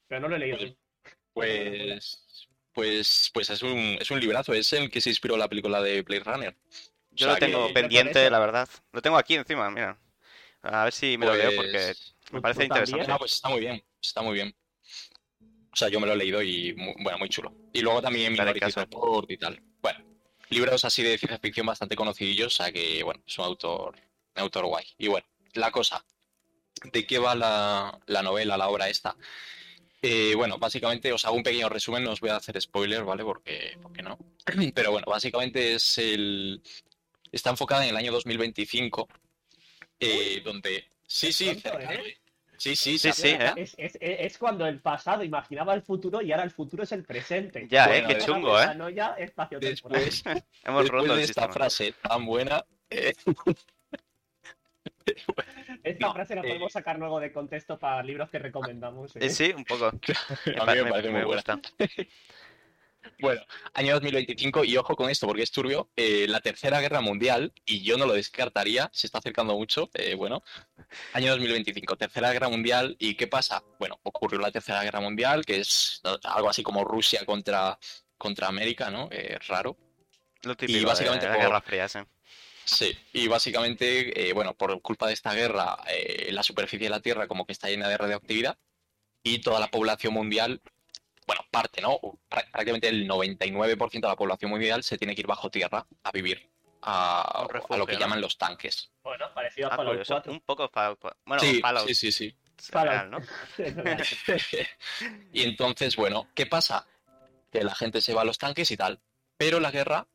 [0.08, 0.58] Pero no lo he leído.
[1.32, 2.38] pues,
[2.72, 6.02] pues, pues es un, es un librazo, es el que se inspiró la película de
[6.02, 6.56] Blade Runner.
[7.10, 8.68] Yo o lo sea tengo por pendiente, la verdad.
[8.92, 9.98] Lo tengo aquí encima, mira.
[10.62, 13.06] A ver si me lo leo porque Pues, me parece interesante.
[13.06, 14.54] No, pues está muy bien, está muy bien.
[15.72, 17.52] O sea, yo me lo he leído y, bueno, muy chulo.
[17.72, 18.80] Y luego también caso.
[18.80, 19.60] Report y tal.
[20.50, 23.96] Libros así de ciencia ficción bastante conocidillos, o sea que, bueno, es un autor,
[24.36, 24.86] un autor guay.
[24.98, 26.04] Y bueno, la cosa,
[26.92, 29.16] ¿de qué va la, la novela, la obra esta?
[30.06, 33.24] Eh, bueno, básicamente os hago un pequeño resumen, no os voy a hacer spoiler, ¿vale?
[33.24, 34.18] Porque, porque no.
[34.74, 36.62] Pero bueno, básicamente es el...
[37.32, 39.08] Está enfocada en el año 2025,
[40.00, 40.90] eh, donde...
[41.06, 42.18] Sí, sí, ¿eh?
[42.64, 43.28] Sí, sí, Sí, sí.
[43.28, 43.52] ¿eh?
[43.56, 47.04] Es, es- es cuando el pasado imaginaba el futuro y ahora el futuro es el
[47.04, 47.66] presente.
[47.68, 48.14] Ya, Bueno, ¿eh?
[48.16, 48.74] Qué chungo, ¿eh?
[48.74, 50.02] No ya espacio temporal.
[50.02, 50.24] Después,
[50.64, 53.12] Hemos después roto de el esta frase tan buena, eh,
[55.82, 56.44] Esta No, frase la eh.
[56.48, 59.14] podemos sacar luego de contexto para libros que recomendamos.
[59.16, 59.28] ¿eh?
[59.28, 59.88] Sí, un poco.
[59.88, 61.42] a mí me parece muy buena.
[63.20, 63.42] Bueno,
[63.74, 67.82] año 2025, y ojo con esto porque es turbio, eh, la Tercera Guerra Mundial, y
[67.82, 70.42] yo no lo descartaría, se está acercando mucho, eh, bueno,
[71.12, 73.62] año 2025, Tercera Guerra Mundial, ¿y qué pasa?
[73.78, 77.78] Bueno, ocurrió la Tercera Guerra Mundial, que es algo así como Rusia contra,
[78.18, 79.08] contra América, ¿no?
[79.10, 79.76] Eh, raro.
[80.42, 81.98] Lo típico básicamente de la por- Guerra Fría, sí.
[82.66, 85.76] Sí, y básicamente, eh, bueno, por culpa de esta guerra,
[86.30, 88.56] la superficie de la Tierra como que está llena de radioactividad
[89.22, 90.62] y toda la población mundial,
[91.26, 91.98] bueno, parte, ¿no?
[92.28, 96.10] Prá- Prácticamente el 99% de la población mundial se tiene que ir bajo tierra a
[96.12, 96.50] vivir
[96.82, 97.46] a,
[97.78, 97.98] lo que ¿no?
[97.98, 98.90] llaman los tanques.
[99.02, 100.14] Bueno, parecido a Ah, Fallout curioso.
[100.14, 100.32] 4.
[100.32, 101.20] Un poco Fallout 4.
[101.24, 102.36] Bueno, sí, Fallout sí, sí, sí.
[102.72, 103.18] real, ¿no?
[105.32, 106.86] y entonces, bueno, ¿qué pasa?
[107.50, 109.00] Que la gente se va a los tanques y tal,
[109.36, 110.06] pero la guerra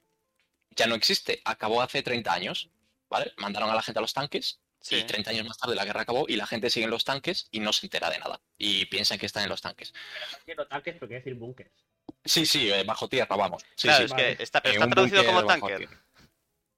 [0.71, 2.69] ya no existe, acabó hace 30 años,
[3.09, 3.33] ¿vale?
[3.37, 4.95] Mandaron a la gente a los tanques Sí.
[4.95, 7.47] Y 30 años más tarde la guerra acabó y la gente sigue en los tanques
[7.51, 8.39] y no se entera de nada.
[8.57, 9.93] Y piensan que están en los tanques.
[10.45, 11.71] Quiero tanques, pero quiero decir bunkers.
[12.23, 13.63] Sí, sí, eh, bajo tierra, vamos.
[13.75, 14.03] Sí, claro, sí.
[14.05, 14.37] es vale.
[14.37, 16.03] que está, pero Eh, está traducido como tierra.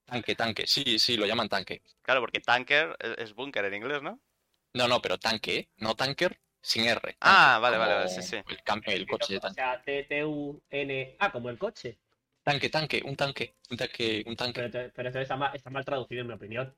[0.05, 0.67] Tanque, tanque.
[0.67, 1.81] Sí, sí, lo llaman tanque.
[2.01, 4.19] Claro, porque tanker es- búnker en inglés, ¿no?
[4.73, 7.15] No, no, pero tanque, no tanker, sin R.
[7.21, 8.35] Ah, tanque, vale, vale, vale, sí, sí.
[8.35, 9.55] El, cam- el coche de O tanque.
[9.61, 11.15] sea, T-T-U-N.
[11.19, 11.97] Ah, como el coche.
[12.43, 14.61] Tanque, tanque, un tanque, un tanque, un tanque.
[14.69, 16.75] Pero, pero eso está mal, está mal traducido, en mi opinión.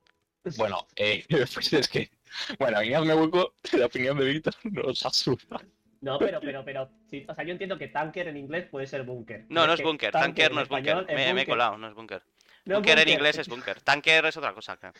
[0.57, 2.09] Bueno, eh, pues es que,
[2.59, 5.61] bueno, a mí me hueco la opinión de Víctor nos asusta.
[6.01, 6.89] No, pero, pero, pero.
[7.09, 9.45] sí, o sea, yo entiendo que tanker en inglés puede ser búnker.
[9.49, 10.11] No, no es que búnker.
[10.11, 11.05] Tanker no es búnker.
[11.07, 12.21] Me, me he colado, no es búnker.
[12.65, 13.81] No Búnker en inglés es búnker.
[13.81, 14.91] Tanker es otra cosa, creo.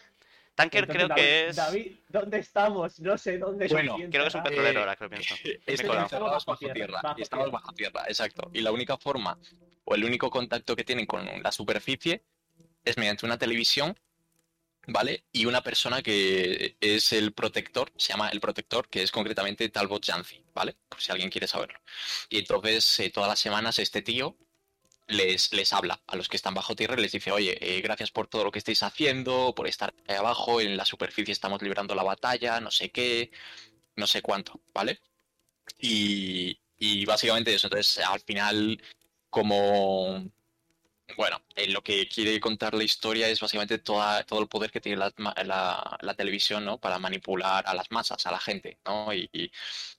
[0.55, 1.55] Tanker Entonces, creo que David- es.
[1.55, 2.99] David, ¿dónde estamos?
[2.99, 5.35] No sé dónde Bueno, Creo que es un petrolero Eh, ahora que lo pienso.
[5.43, 6.99] Me he Estamos Bajo tierra, tierra.
[7.01, 7.59] bajo y estamos tierra.
[7.59, 8.51] bajo tierra, exacto.
[8.53, 9.37] Y la única forma,
[9.85, 12.23] o el único contacto que tienen con la superficie
[12.85, 13.97] es mediante una televisión
[14.87, 15.25] ¿vale?
[15.31, 20.05] Y una persona que es el protector, se llama el protector, que es concretamente Talbot
[20.05, 20.75] Janzi, ¿vale?
[20.89, 21.79] Por si alguien quiere saberlo.
[22.29, 24.37] Y entonces eh, todas las semanas este tío
[25.07, 28.11] les, les habla a los que están bajo tierra y les dice, oye, eh, gracias
[28.11, 31.95] por todo lo que estáis haciendo, por estar ahí abajo, en la superficie estamos librando
[31.95, 33.31] la batalla, no sé qué,
[33.95, 34.99] no sé cuánto, ¿vale?
[35.79, 38.81] Y, y básicamente eso, entonces al final
[39.29, 40.29] como
[41.17, 44.81] bueno, eh, lo que quiere contar la historia es básicamente toda, todo el poder que
[44.81, 45.13] tiene la,
[45.43, 46.79] la- la televisión, ¿no?
[46.79, 49.13] Para manipular a las masas, a la gente, ¿no?
[49.13, 49.51] Y, y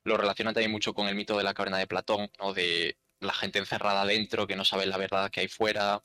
[0.05, 2.53] lo relaciona también mucho con el mito de la caverna de Platón, ¿no?
[2.53, 6.03] De la gente encerrada dentro, que no sabe la verdad que hay fuera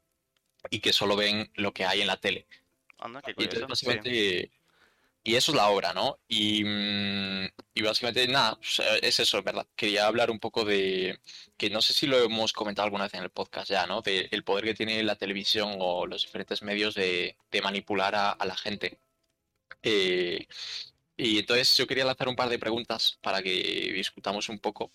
[0.69, 2.47] y que solo ven lo que hay en la tele.
[2.99, 4.51] Anda, qué Y entonces, sí.
[5.23, 6.19] Y eso es la obra, ¿no?
[6.27, 7.49] Y, mm,
[7.84, 8.58] básicamente, nada,
[9.01, 9.67] es eso, ¿verdad?
[9.75, 11.19] Quería hablar un poco de,
[11.58, 14.01] que no sé si lo hemos comentado alguna vez en el podcast ya, ¿no?
[14.01, 18.55] De el poder que tiene la televisión o los diferentes medios de, manipular a, la
[18.55, 18.99] gente.
[19.84, 20.47] Eh,
[21.17, 23.51] y entonces yo quería lanzar un par de preguntas para que
[23.95, 24.91] discutamos un poco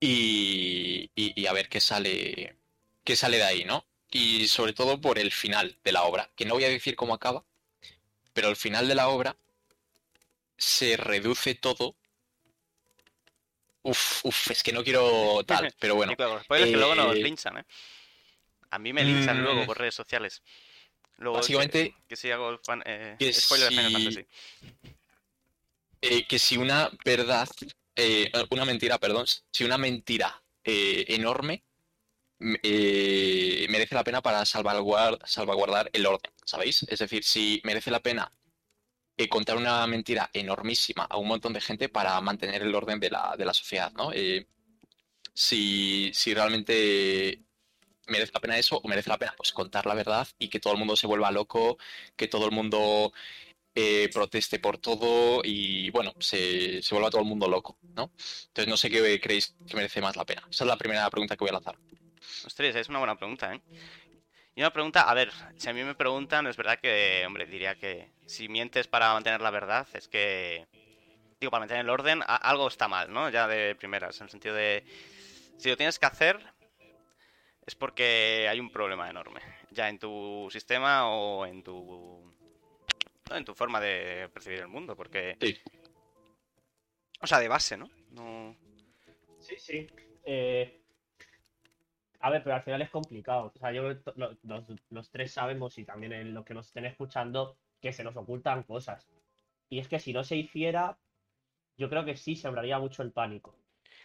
[0.00, 2.56] y, y- y a ver qué sale,
[3.04, 3.86] qué sale de ahí, ¿no?
[4.10, 7.14] Y sobre todo por el final de la obra, que no voy a decir cómo
[7.14, 7.44] acaba,
[8.34, 9.36] pero al final de la obra
[10.58, 11.96] se reduce todo.
[13.82, 16.12] Uf, uf, es que no quiero tal, pero bueno.
[16.12, 17.64] Spoilers que luego nos eh, linchan, ¿eh?
[18.70, 20.42] A mí me linchan luego mm, por redes sociales.
[21.18, 24.26] Luego, Básicamente, que, que si hago fan, eh, que spoiler de Final Fantasy.
[26.02, 27.48] eh, que si una verdad,
[27.94, 31.62] eh, una mentira, perdón, si una mentira eh, enorme
[32.40, 36.84] eh, merece la pena para salvaguardar, el orden, ¿sabéis?
[36.88, 38.30] Es decir, si merece la pena
[39.16, 43.10] eh, contar una mentira enormísima a un montón de gente para mantener el orden de
[43.10, 44.12] la, sociedad, ¿no?
[44.12, 44.46] Eh,
[45.34, 47.42] si, realmente
[48.08, 50.74] merece la pena eso o merece la pena pues contar la verdad y que todo
[50.74, 51.78] el mundo se vuelva loco,
[52.16, 53.12] que todo el mundo
[54.12, 58.12] proteste por todo y bueno, se, se vuelva todo el mundo loco, ¿no?
[58.48, 60.46] Entonces no sé qué creéis que merece más la pena.
[60.50, 61.78] Esa es la primera pregunta que voy a lanzar.
[62.44, 63.60] Ostras, es una buena pregunta, ¿eh?
[64.56, 67.74] Y una pregunta, a ver, si a mí me preguntan, es verdad que, hombre, diría
[67.76, 70.66] que si mientes para mantener la verdad, es que,
[71.40, 73.28] digo, para mantener el orden, a- algo está mal, ¿no?
[73.30, 74.84] Ya de primeras, en el sentido de,
[75.58, 76.38] si lo tienes que hacer,
[77.66, 82.32] es porque hay un problema enorme, ya en tu sistema o en tu,
[83.30, 85.58] no, en tu forma de percibir el mundo, porque, Sí.
[87.20, 87.90] o sea, de base, ¿no?
[88.10, 88.56] No,
[89.40, 89.86] Sí, sí.
[90.24, 90.83] Eh,
[92.24, 93.52] A ver, pero al final es complicado.
[93.54, 96.42] O sea, yo creo que to- lo- los, los tres sabemos y también en los
[96.46, 99.06] que nos estén escuchando que se nos ocultan cosas.
[99.68, 100.96] Y es que si no se hiciera,
[101.76, 103.58] yo creo que sí sembraría mucho el pánico.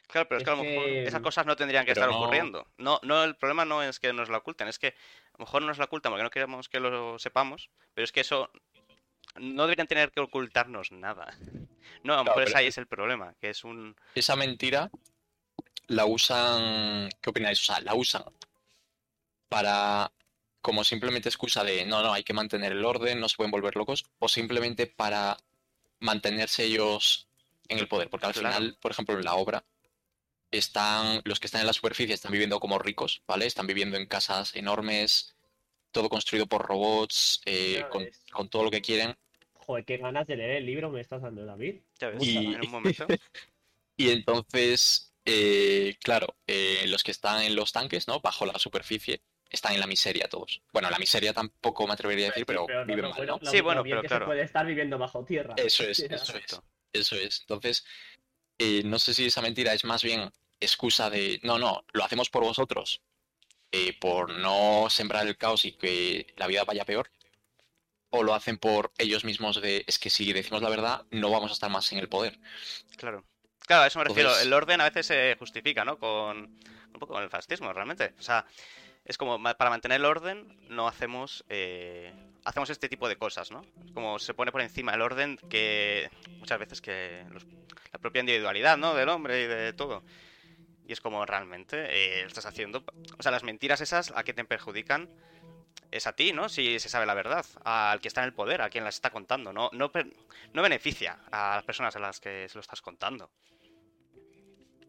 [0.07, 2.07] Claro, pero es, Es que a lo mejor que- esas cosas no tendrían que Pero
[2.07, 2.67] estar no- ocurriendo.
[2.77, 5.61] No, no, el problema no es que nos la oculten, es que a lo mejor
[5.61, 8.51] nos la ocultan porque no queremos que lo sepamos, pero es que eso
[9.35, 11.27] no deberían tener que ocultarnos nada.
[12.03, 13.95] No, a lo Claro, mejor es pero- ahí es el problema, que es un...
[14.13, 14.91] Esa mentira
[15.89, 17.59] la usan, ¿qué opináis?
[17.59, 18.23] O sea, la usan
[19.49, 20.11] para
[20.61, 23.75] como simplemente excusa de no, no, hay que mantener el orden, no se pueden volver
[23.75, 25.37] locos, o simplemente para
[25.99, 27.27] mantenerse ellos
[27.67, 28.55] en el poder, porque al Claro.
[28.55, 29.65] final, por ejemplo, en la obra
[30.51, 33.45] están los que están en la superficie están viviendo como ricos, ¿vale?
[33.45, 35.35] Están viviendo en casas enormes,
[35.91, 37.85] todo construido por robots, eh,
[38.31, 39.15] con, todo lo que quieren.
[39.53, 41.81] Joder, qué ganas de leer el libro me estás dando, David.
[41.99, 43.07] Ya ves, Y- en un momento.
[43.97, 48.19] Y entonces, eh, claro, eh, los que están en los tanques, ¿no?
[48.19, 50.61] Bajo la superficie, están en la miseria todos.
[50.71, 53.39] Bueno, la miseria tampoco me atrevería a decir, pero viven no, mal, ¿no?
[53.41, 54.25] lo- Sí, bueno, bien pero que claro.
[54.25, 55.53] se puede estar viviendo bajo tierra.
[55.57, 56.61] Eso es, eso es,
[56.93, 57.41] eso es.
[57.41, 57.85] Entonces,
[58.57, 62.29] eh, no sé si esa mentira es más bien excusa de, no, no, lo hacemos
[62.29, 63.01] por vosotros,
[63.71, 67.09] eh, por no sembrar el caos y que la vida vaya peor,
[68.11, 71.51] o lo hacen por ellos mismos de, es que si decimos la verdad, no vamos
[71.51, 72.39] a estar más en el poder.
[72.97, 73.23] Claro.
[73.69, 74.29] Claro, a eso me refiero.
[74.29, 75.99] Entonces- El orden a veces se justifica, ¿no?
[75.99, 78.15] Con un poco con el fascismo, realmente.
[78.17, 78.43] O sea,
[79.05, 82.11] es como para mantener el orden no hacemos eh,
[82.45, 83.61] hacemos este tipo de cosas, ¿no?
[83.93, 87.45] Como se pone por encima el orden que muchas veces que los-
[87.93, 88.95] la propia individualidad, ¿no?
[88.95, 90.03] Del hombre y de todo.
[90.87, 92.83] Y es como realmente eh, estás haciendo,
[93.19, 95.07] o sea, las mentiras esas a que te perjudican
[95.91, 96.49] es a ti, ¿no?
[96.49, 99.11] Si se sabe la verdad, al que está en el poder, a quien las está
[99.11, 99.91] contando, no no
[100.53, 103.29] no beneficia a las personas a las que se lo estás contando.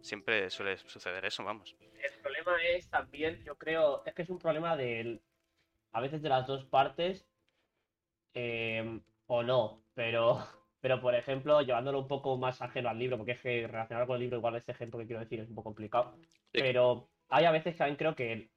[0.02, 1.76] Siempre suele suceder eso, vamos.
[1.80, 5.20] El problema es también, yo creo, es que es un problema de
[5.92, 7.26] a veces de las dos partes
[8.34, 10.38] eh, o no, pero,
[10.80, 14.16] pero por ejemplo, llevándolo un poco más ajeno al libro, porque es que relacionarlo con
[14.16, 16.16] el libro, igual este ejemplo que quiero decir es un poco complicado,
[16.52, 18.50] pero hay a veces que también creo que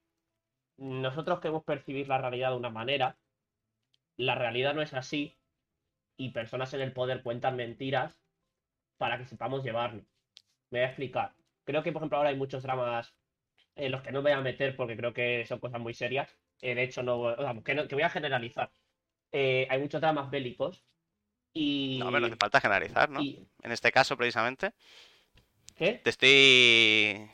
[0.78, 3.18] nosotros queremos percibir la realidad de una manera
[4.18, 5.38] la realidad no es así
[6.18, 8.22] y personas en el poder cuentan mentiras
[8.98, 10.06] para que sepamos llevarlo.
[10.74, 11.36] Me voy a explicar.
[11.66, 13.14] Creo que, por ejemplo, ahora hay muchos dramas
[13.76, 16.36] en los que no me voy a meter porque creo que son cosas muy serias.
[16.62, 18.72] Eh, de hecho, no, vamos, que, no- que voy a generalizar.
[19.32, 20.84] Eh, hay muchos dramas bélicos
[21.54, 22.00] y...
[22.00, 23.22] No, pero hace falta generalizar, ¿no?
[23.22, 24.72] y- En este caso, precisamente,
[25.76, 26.02] ¿Qué?
[26.04, 27.30] te estoy,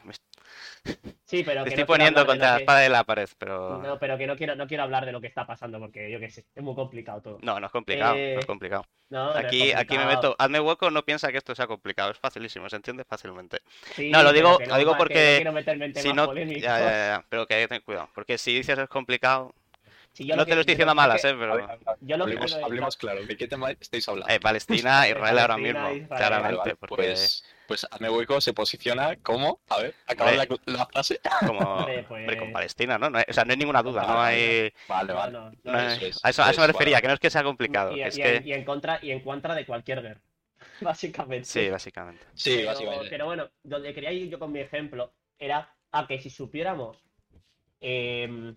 [1.26, 3.80] Sí, pero te que estoy no poniendo contra la que- espada de la pared, pero
[3.84, 6.20] No, pero que no quiero, no quiero hablar de lo que está pasando porque yo
[6.20, 7.40] qué sé, es muy complicado todo.
[7.42, 8.86] no, no es complicado, no Eh, es complicado.
[9.12, 10.08] No, no es Aquí, aquí me complicado.
[10.08, 13.60] meto, hazme hueco, no piensa que esto sea complicado, es facilísimo, se entiende fácilmente.
[13.96, 16.34] Sí, No, lo digo- que lo digo que porque no quiero meterme en Si no,
[16.36, 19.54] ya, ya, ya, pero que hay que tener cuidado, porque si dices es complicado,
[20.12, 21.58] Sí, yo no que- te lo estoy diciendo a que- malas, que- eh, pero
[22.02, 23.26] Yo lo que hablemos, quiero- hablemos claro.
[23.26, 24.34] ¿De qué tema estáis hablando?
[24.34, 26.18] eh, Palestina, Israel ahora Palestina, mismo, Israel.
[26.20, 30.86] claramente, Vale, porque pues, pues hazme hueco se posiciona como, a ver, acaba la, la
[30.88, 31.22] frase.
[31.54, 33.10] como Hombre, hombre, con pues- Palestina, ¿no?
[33.10, 35.32] No hay- o sea, no hay ninguna duda, no hay, Vale, vale.
[35.32, 37.02] no, no, no hay- eso es, a eso, a eso me es, refería, vale.
[37.04, 39.12] que no es que sea complicado, y, que es y- que y en contra y
[39.12, 40.22] en contra de cualquier guerra,
[40.82, 41.46] básicamente.
[41.46, 42.26] sí, básicamente.
[42.34, 43.08] Sí, pero, básicamente.
[43.10, 46.98] pero bueno, donde quería ir yo con mi ejemplo era a que si supiéramos
[47.82, 48.56] em,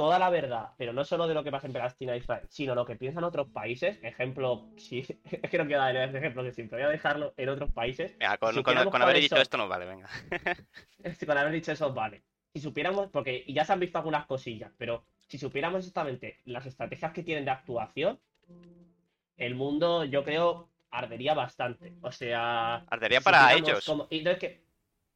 [0.00, 2.74] toda la verdad, pero no solo de lo que pasa en Palestina e Israel, sino
[2.74, 6.52] lo que piensan otros países, ejemplo, si, es que no quiero dar el ejemplo de
[6.52, 8.16] siempre, voy a dejarlo en otros países.
[8.18, 10.08] Mira, con, Si con- supiéramos con haber dicho esto no vale, venga.
[11.18, 12.22] Si con haber dicho eso, vale.
[12.54, 17.12] Si supiéramos, porque ya se han visto algunas cosillas, pero si supiéramos exactamente las estrategias
[17.12, 18.18] que tienen de actuación,
[19.36, 21.92] el mundo, yo creo, ardería bastante.
[22.00, 22.76] O sea.
[22.88, 23.84] Ardería para ellos.
[24.08, 24.64] y que,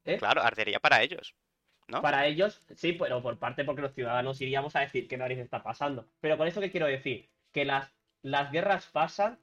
[0.05, 0.17] ¿eh?
[0.19, 1.33] Claro, ardería para ellos.
[1.87, 2.01] ¿No?
[2.01, 5.61] Para ellos, sí, pero por parte porque los ciudadanos iríamos a decir qué narices está
[5.63, 6.07] pasando.
[6.19, 9.39] Pero con eso que quiero decir, que las, las guerras pasan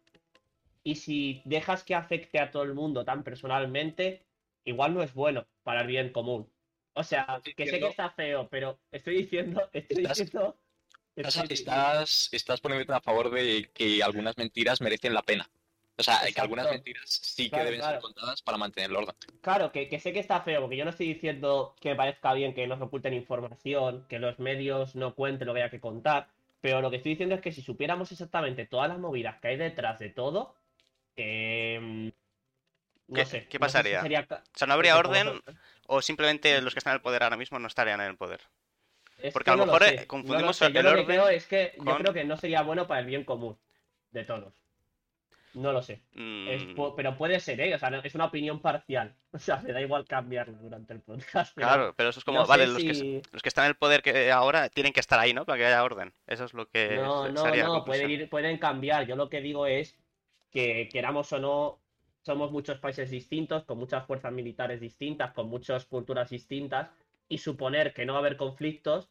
[0.85, 4.27] y si dejas que afecte a todo el mundo tan personalmente,
[4.65, 6.53] igual no es bueno para el bien común.
[6.95, 10.59] O sea, que sé que está feo, pero estoy diciendo, estoy Estás- diciendo.
[11.15, 15.51] Estás, estás, estás poniéndote a favor de que algunas mentiras merecen la pena.
[15.99, 16.43] O sea, que Exacto.
[16.43, 17.95] algunas mentiras sí que deben claro.
[17.95, 19.15] ser contadas para mantener el orden.
[19.43, 22.33] Claro, que, que sé que está feo, porque yo no estoy diciendo que me parezca
[22.33, 26.29] bien que nos oculten información, que los medios no cuenten lo que haya que contar,
[26.61, 29.57] pero lo que estoy diciendo es que si supiéramos exactamente todas las movidas que hay
[29.57, 30.55] detrás de todo,
[31.17, 32.13] em,
[33.09, 33.47] no ¿Qué- sé.
[33.49, 34.01] qué no sé si pasaría?
[34.01, 35.41] sería O sea, no habría orden
[35.87, 38.41] o simplemente los que están en el poder ahora mismo no estarían en el poder.
[39.19, 40.73] es porque que a lo no mejor, eh, no lo confundimos sé.
[40.73, 43.01] Yo el lo que orden creo es que yo creo que no sería bueno para
[43.01, 43.59] el bien común
[44.11, 44.55] de todos.
[45.55, 46.01] No lo sé.
[46.15, 47.75] Mm, pero puede ser, ¿eh?
[47.75, 49.15] O sea, es una opinión parcial.
[49.35, 51.55] O sea, me da igual cambiarla durante el podcast.
[51.55, 53.77] pero- Claro, pero eso es como, no vale, los, que, los que están en el
[53.77, 55.47] poder que ahora tienen que estar ahí, ¿no?
[55.47, 56.13] Para que haya orden.
[56.27, 59.07] Eso es lo que No, no, no, pueden ir, pueden cambiar.
[59.07, 59.97] Yo lo que digo es
[60.51, 61.79] que queramos o no,
[62.21, 66.91] somos muchos países distintos, con muchas fuerzas militares distintas, con muchas culturas distintas,
[67.29, 69.09] y suponer que no va a haber conflictos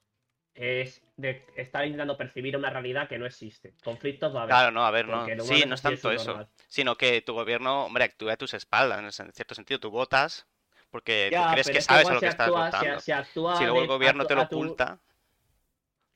[0.54, 3.74] es de estar intentando percibir una realidad que no existe.
[3.84, 4.54] Conflictos va a haber.
[4.54, 5.26] Claro, no, a ver, no.
[5.44, 6.26] Sí, no es tanto eso.
[6.32, 6.50] normal.
[6.68, 9.80] Sino que tu gobierno, hombre, actúa a tus espaldas, en cierto sentido.
[9.80, 10.48] Tú votas
[10.90, 13.00] porque tú crees que es sabes a lo que estás actúa- se- votando.
[13.00, 15.00] se actúa Si luego el gobierno te lo tu- oculta, Al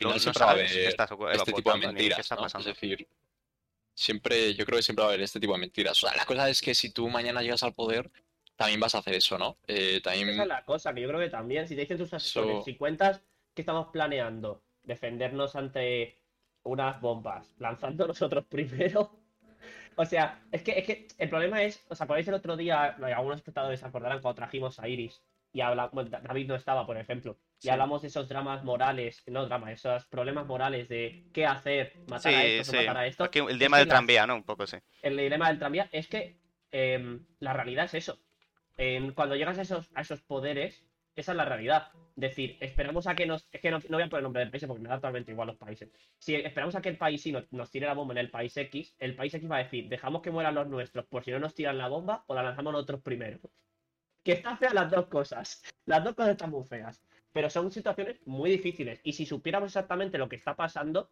[0.02, 2.46] no, no sabes estás este tipo de mentiras, está.
[2.60, 3.08] Es decir,
[3.94, 6.04] siempre, yo creo que siempre va a haber este tipo de mentiras.
[6.04, 8.12] O sea, la cosa es que si tú mañana llegas al poder,
[8.58, 9.58] también vas a hacer eso, ¿no?
[9.68, 10.30] Eh, también...
[10.30, 12.64] Esa es la cosa, que yo creo que también, si te dicen tus asesores, So-
[12.64, 13.22] si cuentas
[13.56, 16.20] que estamos planeando defendernos ante
[16.64, 19.20] unas bombas, lanzando nosotros primero.
[19.96, 22.84] O sea, es que, es que el problema es, ¿os acordáis el otro día?
[23.16, 26.86] Algunos espectadores se acordarán cuando trajimos a Iris y habla, bueno, Da- David no estaba,
[26.86, 27.70] por ejemplo, y Sí.
[27.70, 32.42] hablamos de esos dramas morales, no dramas, esos problemas morales de qué hacer, matar a
[32.42, 32.76] Sí, estos sí.
[32.76, 33.28] o matar a estos.
[33.28, 34.36] Aquí el dilema del tranvía, ¿no?
[34.36, 34.78] Un poco, sí.
[35.02, 36.42] el dilema del tranvía es que
[36.72, 38.20] em, la realidad es eso.
[39.16, 40.85] Cuando llegas a esos, a esos poderes,
[41.16, 41.88] esa es la realidad.
[42.16, 43.48] Decir, esperamos a que nos.
[43.52, 45.32] Es que no, no voy a poner el nombre del país porque me da totalmente
[45.32, 45.90] igual los países.
[46.18, 48.96] Si esperamos a que el país sí nos, tire la bomba en el país X,
[49.00, 51.54] el país X va a decir, dejamos que mueran los nuestros por si no nos
[51.54, 53.40] tiran la bomba o la lanzamos nosotros primero.
[54.24, 55.62] Que están feas las dos cosas.
[55.86, 57.02] Las dos cosas están muy feas.
[57.32, 59.02] Pero son situaciones muy difíciles.
[59.04, 61.10] Y si supiéramos exactamente lo que está pasando,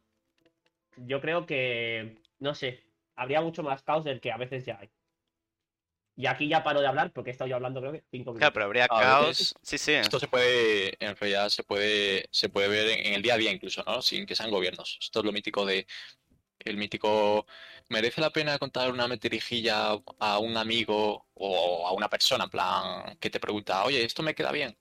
[0.98, 2.84] yo creo que, no sé,
[3.16, 4.90] habría mucho más caos del que a veces ya hay.
[6.16, 8.40] Y aquí ya paro de hablar porque he estado yo hablando creo que cinco minutos.
[8.40, 9.56] Claro, pero habría A caos.
[9.62, 9.94] Sí, sí.
[9.94, 13.52] Esto se puede, en realidad se puede, se puede ver en, el día a día
[13.52, 14.02] incluso, ¿no?
[14.02, 14.98] Sin que sean gobiernos.
[15.02, 15.88] Esto es lo mítico de,
[16.60, 17.46] el mítico,
[17.90, 23.18] ¿merece la pena contar una mentirijilla a un amigo o a una persona, en plan,
[23.20, 24.78] que te pregunta, oye, ¿esto me queda bien?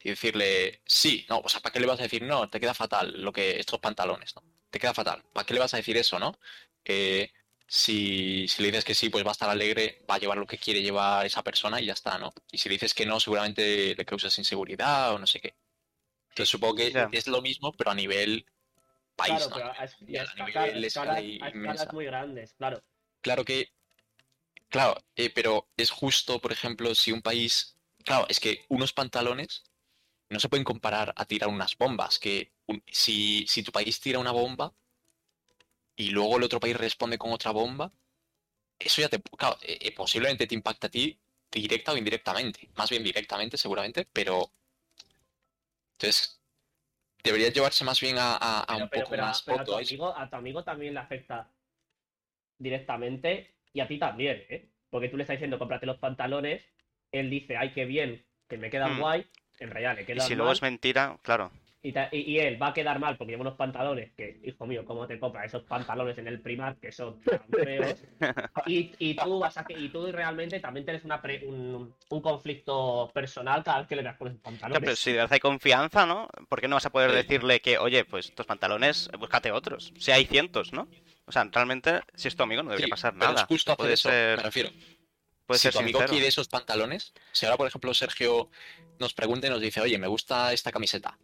[0.00, 2.74] Y decirle, sí, no, o sea, ¿para qué le vas a decir, no, te queda
[2.74, 4.42] fatal lo que, estos pantalones, ¿no?
[4.70, 5.24] Te queda fatal.
[5.32, 6.38] ¿Para qué le vas a decir eso, no?
[6.84, 7.30] Eh,
[7.66, 10.46] si, si le dices que sí, pues va a estar alegre, va a llevar lo
[10.46, 12.32] que quiere llevar esa persona y ya está, ¿no?
[12.52, 15.54] Y si le dices que no, seguramente le causas inseguridad o no sé qué.
[16.30, 17.08] Entonces supongo que Ya.
[17.12, 18.46] es lo mismo, pero a nivel
[19.16, 19.34] país.
[19.36, 19.56] Claro, ¿no?
[19.56, 21.22] pero a, es- Y a a nivel escala- de
[21.56, 22.82] escalas- muy grandes, claro.
[23.22, 23.72] Claro que,
[24.68, 29.64] claro, eh, pero es justo, por ejemplo, si un país, claro, es que unos pantalones
[30.28, 34.18] no se pueden comparar a tirar unas bombas, que un- si, si tu país tira
[34.18, 34.72] una bomba
[35.96, 37.92] y luego el otro país responde con otra bomba,
[38.78, 41.18] eso ya te, claro, eh, eh, posiblemente te impacta a ti
[41.50, 44.52] directa o indirectamente, más bien directamente seguramente, pero
[45.98, 46.40] entonces
[47.24, 49.66] debería llevarse más bien a, a- a Pero, un pero, poco pero más pero a,
[49.66, 51.50] foto tu a amigo, a tu amigo también le afecta
[52.58, 54.70] directamente y a ti también, ¿eh?
[54.90, 56.62] Porque tú le estás diciendo, cómprate los pantalones,
[57.12, 58.96] él dice, ay, qué bien, que me quedan Hmm.
[58.96, 59.26] guay,
[59.58, 61.52] en realidad le Y quedan si luego es mentira, claro.
[61.82, 64.66] Y, ta- y- y él va a quedar mal porque lleva unos pantalones que, hijo
[64.66, 68.00] mío, ¿cómo te compras esos pantalones en el primar que son tan feos?
[68.66, 72.20] Y, y tú vas a que, y tú realmente también tienes una pre- un, un
[72.20, 74.80] conflicto personal cada vez que le das con esos pantalones.
[74.82, 76.28] pero si de verdad hay confianza, ¿no?
[76.48, 77.16] ¿Por qué no vas a poder Sí.
[77.16, 79.92] decirle que, oye, pues estos pantalones, búscate otros?
[79.98, 80.88] Si hay cientos, ¿no?
[81.26, 83.46] O sea, realmente, si es tu amigo, no debería Sí, pasar pero es nada.
[83.46, 84.70] justo hacer Puede eso, ser, me refiero.
[85.46, 86.12] puede si ser tu amigo sincero.
[86.14, 88.48] quiere esos pantalones, si ahora, por ejemplo, Sergio
[88.98, 91.18] nos pregunta y nos dice, oye, me gusta esta camiseta.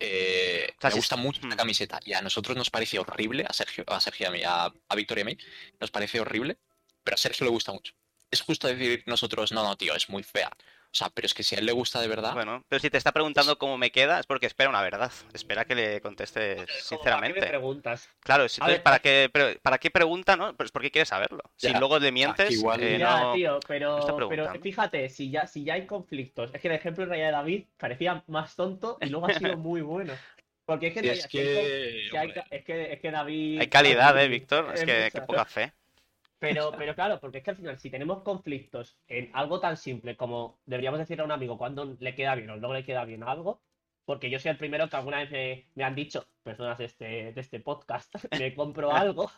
[0.00, 1.58] Eh, me gusta mucho esta Hmm.
[1.58, 2.00] camiseta.
[2.04, 4.94] Y a nosotros nos parece horrible, a Sergio, a Sergio y a mí, a, a
[4.96, 5.38] Victoria y a mí,
[5.80, 6.58] nos parece horrible,
[7.02, 7.94] pero a Sergio le gusta mucho.
[8.30, 10.50] Es justo decir nosotros, no, no, tío, es muy fea.
[10.90, 12.88] O sea, pero es que si a él le gusta de verdad, Bueno, pero si
[12.90, 15.12] te está preguntando cómo me queda, es porque espera una verdad.
[15.34, 17.46] Espera que le contestes ¿para qué me sinceramente.
[17.46, 18.08] preguntas?
[18.20, 20.56] Claro, si A entonces, ver, ¿para qué, pero, ¿para qué pregunta, no?
[20.56, 21.42] Pues porque quiere saberlo.
[21.56, 23.34] Si luego le mientes, igual- eh, ya, no...
[23.34, 24.30] tío, pero,
[24.62, 27.64] fíjate, si ya, si ya hay conflictos, es que el ejemplo en realidad de David
[27.76, 30.14] parecía más tonto y luego ha sido muy bueno.
[30.64, 32.06] Porque es que, es que...
[32.50, 33.60] es que es que David.
[33.60, 34.66] Hay calidad, David ¿eh, Víctor?
[34.74, 35.10] Es es que, mucha.
[35.20, 35.72] que poca fe.
[36.38, 40.16] Pero, pero claro, porque es que al final, si tenemos conflictos en algo tan simple
[40.16, 43.24] como deberíamos decirle a un amigo cuando le queda bien o no le queda bien
[43.24, 43.60] algo,
[44.04, 47.32] porque yo soy el primero que alguna vez me, me han dicho, personas de este,
[47.32, 49.30] de este podcast, me compro algo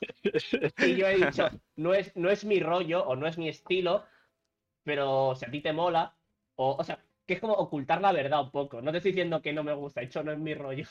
[0.78, 4.04] y yo he dicho, no es, no es mi rollo o no es mi estilo,
[4.84, 6.16] pero si a ti te mola,
[6.56, 8.82] o, o sea, que es como ocultar la verdad un poco.
[8.82, 10.86] No te estoy diciendo que no me gusta, de hecho no es mi rollo.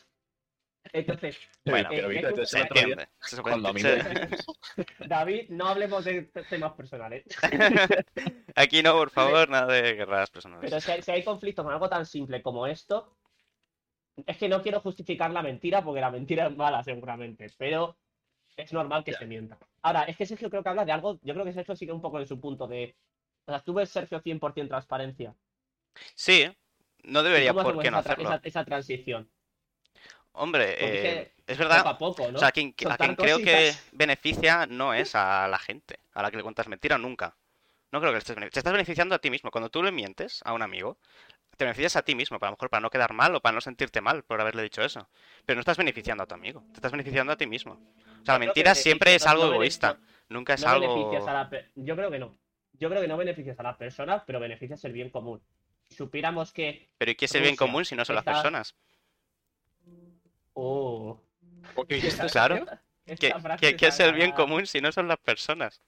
[0.91, 3.09] Entonces, Bueno, eh, pero Víctor, un- entonces Se día, entiende.
[3.21, 3.71] Se cuando
[5.07, 7.23] David, no hablemos de temas personales.
[8.55, 10.69] Aquí no, por favor, nada de guerras personales.
[10.69, 13.15] Pero si hay, si hay conflictos con algo tan simple como esto,
[14.25, 17.97] es que no quiero justificar la mentira porque la mentira es mala seguramente, pero
[18.57, 19.19] es normal que Ya.
[19.19, 19.57] se mienta.
[19.81, 22.01] Ahora, es que Sergio creo que habla de algo, yo creo que Sergio sigue un
[22.01, 22.95] poco en su punto de...
[23.45, 25.33] O sea, tú ves Sergio 100% transparencia.
[26.15, 26.45] Sí,
[27.03, 28.23] no ¿Y debería por qué no hacerlo.
[28.25, 29.29] esa- esa transición?
[30.33, 31.87] Hombre, Porque eh, es es Poco verdad.
[31.87, 32.37] a poco, ¿no?
[32.37, 36.21] O sea, a quien, a quien creo que beneficia no es a la gente a
[36.21, 37.35] la que le cuentas mentira nunca.
[37.91, 38.53] No creo que le estés beneficiando.
[38.53, 39.49] Te estás beneficiando a ti mismo.
[39.51, 40.97] Cuando tú le mientes a un amigo,
[41.57, 43.53] te beneficias a ti mismo, para a lo mejor para no quedar mal o para
[43.53, 45.09] no sentirte mal por haberle dicho eso.
[45.45, 47.73] Pero no estás beneficiando a tu amigo, te estás beneficiando a ti mismo.
[47.73, 51.27] O sea, la Yo mentira siempre es algo no egoísta, nunca es no algo...
[51.27, 52.37] a la Yo creo que no.
[52.73, 55.41] Yo creo que no beneficias a las personas, pero beneficias el bien común.
[55.89, 56.89] Si supiéramos que...
[56.97, 58.75] Pero ¿y qué es el bien común si no son las personas?
[60.53, 61.21] Oh.
[62.31, 62.65] Claro.
[63.05, 65.81] ¿Qué, qué- qué es el bien común si no son las personas?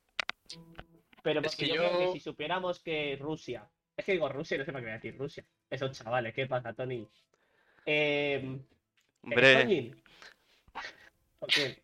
[1.24, 3.70] Pero Es porque que yo, creo que si supiéramos que Rusia.
[3.96, 5.46] Es que digo Rusia y no sé para qué voy a decir Rusia.
[5.70, 7.08] Esos chavales, ¿qué pasa, Tony?
[7.86, 8.60] Eh,
[9.30, 9.58] ¿eres
[11.40, 11.82] Hombre,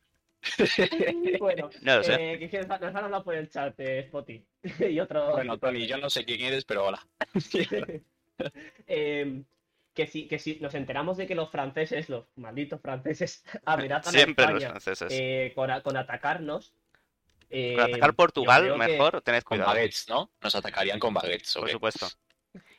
[1.40, 2.34] bueno, no lo sé.
[2.34, 4.46] eh, que- que nos han hablado por el chat, eh, Spotty.
[4.92, 5.32] y otro.
[5.32, 7.06] Bueno, Tony, yo no sé quién eres, pero hola.
[8.86, 9.42] Eh,
[9.98, 14.46] que, si, que si nos enteramos de que los franceses, los malditos franceses, amenazan Siempre
[14.46, 15.12] a los España franceses.
[15.20, 16.74] eh, con, a- con atacarnos.
[17.50, 20.32] eh, Con atacar Portugal, creo que- mejor, tened Con cuidado, baguettes, ¿no?
[20.42, 21.54] Nos atacarían con baguettes.
[21.56, 21.70] por ¿ok?
[21.72, 22.08] supuesto.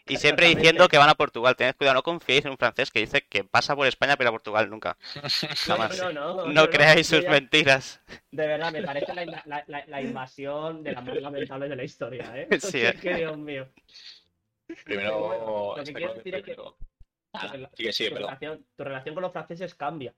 [0.06, 3.00] Y siempre diciendo que van a Portugal, tened cuidado, no confiéis en un francés que
[3.00, 4.96] dice que pasa por España pero a Portugal nunca.
[5.66, 5.98] Jamás.
[5.98, 8.00] No, no, no, No no, creáis sus ya- mentiras.
[8.30, 11.84] De verdad, me parece la, la- la- la invasión de las más lamentables de la
[11.84, 12.48] historia, ¿eh?
[12.60, 12.88] Sí, eh.
[12.94, 13.68] es que, Dios mío.
[14.84, 15.18] Primero.
[15.20, 16.56] Bueno, lo que espera, quiero decir es que-
[17.32, 20.14] Ah, tu relación, tu relación con los franceses cambia.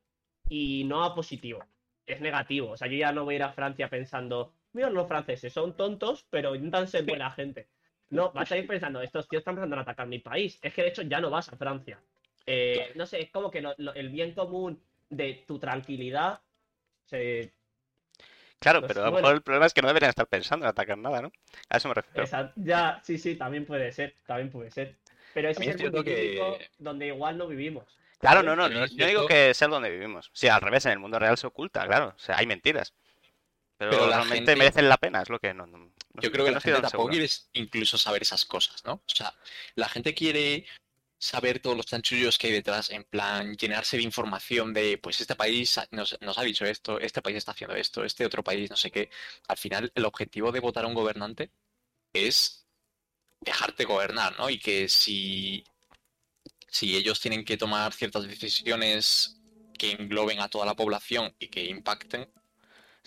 [0.48, 1.64] Y no a positivo.
[2.06, 2.70] Es negativo.
[2.70, 5.76] O sea, yo ya no voy a ir a Francia pensando, mira, los franceses son
[5.76, 7.68] tontos, pero intentan ser buena gente.
[8.10, 10.58] No, vas a ir pensando, estos tíos están pensando en atacar mi país.
[10.62, 12.00] Es que de hecho ya no vas a Francia.
[12.46, 16.40] Eh, no sé, es como que lo- lo- el bien común de tu tranquilidad
[17.04, 17.52] se,
[18.58, 19.26] Claro, Pues, pero a lo bueno.
[19.26, 21.32] mejor el problema es que no deberían estar pensando en atacar nada, ¿no?
[21.70, 22.24] A eso me refiero.
[22.24, 24.96] Esa- ya, sí, sí, también puede ser, también puede ser.
[25.34, 27.84] Pero ese es el es cierto mundo que- idílico donde igual no vivimos.
[28.18, 30.30] Claro, no, no, no, es yo digo que sea donde vivimos.
[30.34, 32.12] Sí, al revés, en el mundo real se oculta, claro.
[32.14, 32.92] O sea, hay mentiras.
[33.78, 35.66] Pero, Pero la realmente gente- merecen la pena, es lo que no.
[36.14, 38.92] Yo creo que no la gente tampoco quiere incluso saber esas cosas, ¿no?
[38.94, 39.32] O sea,
[39.74, 40.66] la gente quiere
[41.16, 45.34] saber todos los chanchullos que hay detrás, en plan, llenarse de información de, pues este
[45.34, 48.76] país nos, nos ha dicho esto, este país está haciendo esto, este otro país no
[48.76, 49.08] sé qué.
[49.48, 51.50] Al final, el objetivo de votar a un gobernante
[52.12, 52.66] es
[53.40, 54.50] dejarte gobernar, ¿no?
[54.50, 55.64] Y que si,
[56.68, 59.36] si ellos tienen que tomar ciertas decisiones
[59.78, 62.28] que engloben a toda la población y que impacten,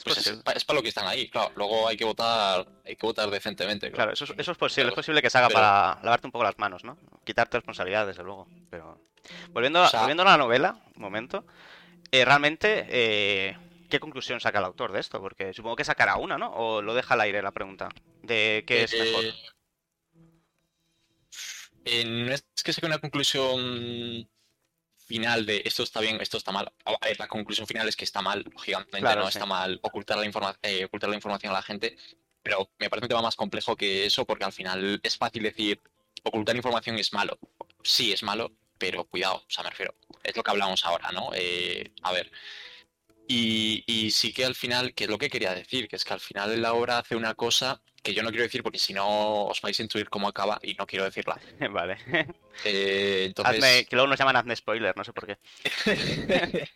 [0.04, 0.42] pues Pues es, sí.
[0.44, 1.52] pa- es para lo que están ahí, claro.
[1.56, 3.92] Luego hay que votar, hay que votar decentemente.
[3.92, 6.32] Claro, eso, es- eso es posible, es posible que se haga Pero- para lavarte un
[6.32, 6.98] poco las manos, ¿no?
[7.24, 8.48] Quitarte responsabilidades, desde luego.
[8.72, 9.00] Pero
[9.52, 11.46] volviendo a, O sea- volviendo a la novela, un momento,
[12.12, 13.56] eh, realmente, eh,
[13.88, 15.22] ¿qué conclusión saca el autor de esto?
[15.22, 16.52] Porque supongo que sacará una, ¿no?
[16.56, 17.90] O lo deja al aire la pregunta
[18.24, 19.26] de qué es mejor.
[21.86, 24.30] Eh, eh, no es que saque una conclusión
[25.06, 26.72] final de esto está bien, esto está mal.
[26.86, 29.38] A ver, la conclusión final es que está mal, lógicamente, Claro, no sí.
[29.38, 31.98] está mal ocultar la, informa- eh, ocultar la información a la gente,
[32.42, 35.82] pero me parece un tema más complejo que eso porque al final es fácil decir
[36.24, 37.38] ocultar información es malo.
[37.84, 41.32] Sí, es malo, pero cuidado, o sea, me refiero, es lo que hablamos ahora, ¿no?
[41.36, 42.32] Eh, a ver.
[43.28, 46.14] Y, y sí que al final, que es lo que quería decir, que es que
[46.14, 49.46] al final la obra hace una cosa que yo no quiero decir porque si no
[49.46, 51.40] os vais a intuir cómo acaba y no quiero decirla.
[51.72, 51.98] Vale.
[52.66, 55.38] Eh, entonces, Hazme- que luego nos llaman hazme spoiler, no sé por qué.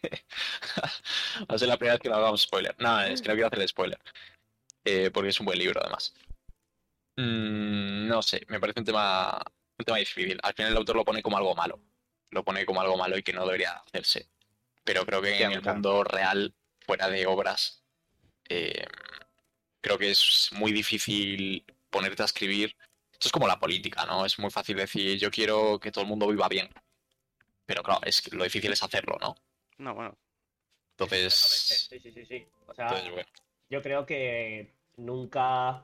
[1.50, 2.76] Va a ser la primera vez que no hagamos spoiler.
[2.80, 4.00] No, es que no quiero hacer spoiler.
[4.86, 6.14] Eh, porque es un buen libro, además.
[7.18, 9.42] Mm, no sé, me parece un tema,
[9.78, 10.40] un tema difícil.
[10.44, 11.80] Al final el autor lo pone como algo malo.
[12.32, 14.30] Lo pone como algo malo y que no debería hacerse.
[14.84, 16.54] Pero creo que en el mundo real,
[16.86, 17.84] fuera de obras,
[18.50, 18.86] eh,
[19.88, 22.76] creo que es muy difícil ponerte a escribir.
[23.12, 24.26] Esto es como la política, ¿no?
[24.26, 26.70] Es muy fácil decir, yo quiero que todo el mundo viva bien.
[27.66, 29.36] Pero claro, es que lo difícil es hacerlo, ¿no?
[29.78, 30.18] No, bueno.
[30.92, 32.46] Entonces, Sí, sí, sí, sí.
[32.66, 33.30] O sea, entonces bueno.
[33.70, 35.84] yo creo que nunca.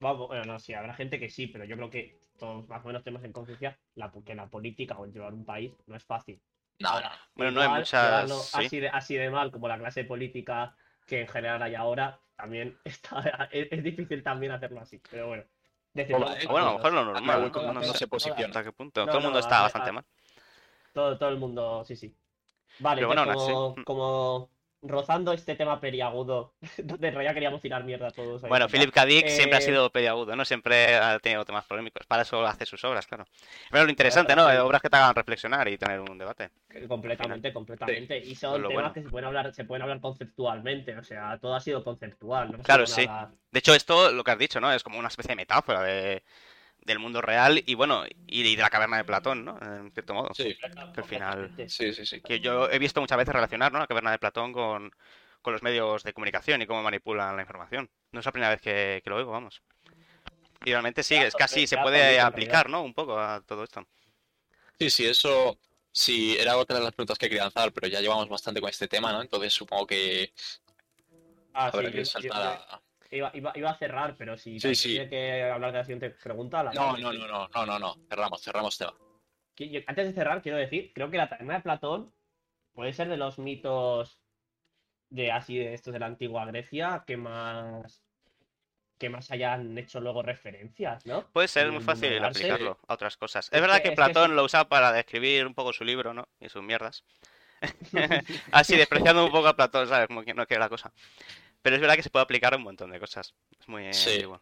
[0.00, 2.88] Vamos, bueno, no, sí, habrá gente que sí, pero yo creo que todos más o
[2.88, 6.04] menos tenemos en conciencia la, que la política o el llevar un país no es
[6.04, 6.40] fácil.
[6.78, 7.10] No, no.
[7.34, 8.58] Bueno, no hay muchas- sí.
[8.66, 10.74] así, de, así de mal como la clase política
[11.10, 15.02] que en general hay ahora, también está, es, es difícil también hacerlo así.
[15.10, 15.42] Pero bueno.
[15.96, 16.06] eh.
[16.48, 17.52] Bueno, a lo mejor lo normal.
[17.52, 18.46] No, no se posiciona.
[18.46, 19.00] hasta qué punto.
[19.00, 20.04] No, Todo el mundo está a- bastante a- mal.
[20.94, 22.14] todo, todo el mundo, sí, sí.
[22.78, 23.84] Vale, bueno, aún como, mm.
[23.84, 24.50] como
[24.82, 28.42] rozando este tema periagudo, donde en realidad queríamos tirar mierda todos.
[28.44, 28.68] ahí Bueno.
[28.68, 29.04] Philip K.
[29.04, 30.44] Dick siempre ha Eh, sido peliagudo, ¿no?
[30.44, 32.06] Siempre ha tenido temas polémicos.
[32.06, 33.26] Para eso hace sus obras, claro.
[33.70, 34.46] Pero lo interesante, ¿no?
[34.64, 36.50] Obras que te hagan reflexionar y tener un debate.
[36.88, 38.18] Completamente, completamente.
[38.18, 38.92] Y son temas bueno.
[38.92, 40.96] que se pueden hablar, se pueden hablar conceptualmente.
[40.96, 42.52] O sea, todo ha sido conceptual.
[42.52, 43.06] No Claro, sí.
[43.06, 44.72] nada- De hecho, esto, lo que has dicho, ¿no?
[44.72, 46.22] Es como una especie de metáfora de,
[46.82, 49.58] del mundo real y, bueno, y de la caverna de Platón, ¿no?
[49.60, 50.32] En cierto modo.
[50.34, 50.56] Sí,
[50.94, 52.20] Que al final- sí, sí, sí.
[52.20, 53.78] Que yo he visto muchas veces relacionar, ¿no?
[53.78, 54.90] La caverna de Platón con,
[55.42, 57.90] con los medios de comunicación y cómo manipulan la información.
[58.12, 59.62] No es la primera vez que, que lo oigo, vamos.
[60.64, 62.82] Y realmente sí, es casi, se puede aplicar, ¿no?
[62.82, 63.86] Un poco a todo esto.
[64.78, 65.58] Sí, sí, eso
[65.92, 68.88] sí era otra de las preguntas que quería lanzar, pero ya llevamos bastante con este
[68.88, 69.20] tema, ¿no?
[69.22, 70.32] Entonces supongo que
[71.52, 72.82] Ah, habrá sí, que yo- saltar yo- a...
[73.10, 74.90] Iba, iba, iba a cerrar, pero si Sí, sí.
[74.90, 76.62] tiene que hablar de la siguiente pregunta.
[76.62, 77.96] la No, no, no, no, no, no, no.
[78.08, 78.94] Cerramos, cerramos tema.
[79.56, 82.14] Que yo- Antes de cerrar, quiero decir, creo que la taberna de Platón
[82.72, 84.20] puede ser de los mitos
[85.08, 88.00] de así de estos de la antigua Grecia que más
[88.96, 91.26] que más hayan hecho luego referencias, ¿no?
[91.32, 93.46] Puede ser muy fácil aplicarlo a otras cosas.
[93.46, 94.36] Es Es verdad que- que es que Platón sí.
[94.36, 96.28] lo usa para describir un poco su libro, ¿no?
[96.38, 97.02] Y sus mierdas.
[98.52, 100.06] Así, despreciando un poco a Platón, ¿sabes?
[100.06, 100.92] Como que no quiere la cosa.
[101.62, 103.34] Pero es verdad que se puede aplicar a un montón de cosas.
[103.58, 104.12] Es muy Sí.
[104.14, 104.40] antiguo.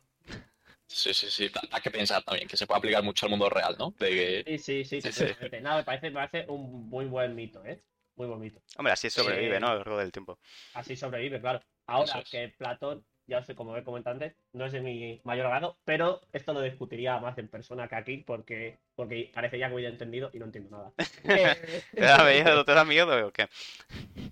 [0.87, 1.51] Sí, sí, sí.
[1.71, 3.91] Da que pensar también, que se puede aplicar mucho al mundo real, ¿no?
[3.99, 4.09] De
[4.45, 4.59] que...
[4.59, 5.51] Sí, sí, sí, Sí, sí.
[5.61, 7.83] Nada, me parece, me parece un muy buen mito, ¿eh?
[8.17, 8.61] Muy buen mito.
[8.79, 9.69] Hombre, así sobrevive, Eh, ¿no?
[9.69, 10.39] A lo largo del tiempo.
[10.75, 11.61] Así sobrevive, claro.
[11.87, 12.31] Ahora es.
[12.31, 16.23] que Platón, ya sé, como he comentado antes, no es de mi mayor agrado, pero
[16.33, 20.31] esto lo discutiría más en persona que aquí, porque, porque parece ya que voy entendido
[20.33, 20.93] y no entiendo nada.
[21.25, 22.65] Eh, ¿Te da miedo?
[22.65, 23.49] ¿Te da miedo o qué?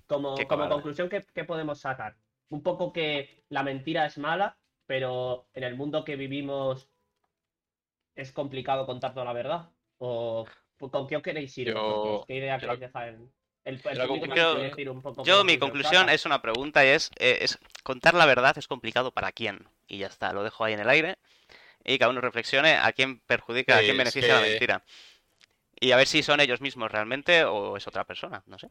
[0.06, 2.16] como, Qué como conclusión, ¿qué, qué podemos sacar?
[2.48, 6.88] Un poco que la mentira es mala, pero en el mundo que vivimos
[8.14, 9.70] es complicado contar toda la verdad.
[9.98, 10.46] ¿O
[10.78, 11.68] con qué os queréis ir?
[11.68, 12.24] Yo-?
[12.26, 13.32] ¿Qué idea yo queréis dejar en
[13.64, 17.58] el, el decir un poco Yo, mi conclusión es una pregunta y es, eh, es
[17.82, 19.66] contar la verdad es complicado para quién.
[19.88, 21.18] Y ya está, lo dejo ahí en el aire.
[21.84, 24.84] Y cada uno reflexione a quién perjudica, a quién beneficia la mentira.
[25.80, 28.68] Y a ver si son ellos mismos realmente o es otra persona, no sé.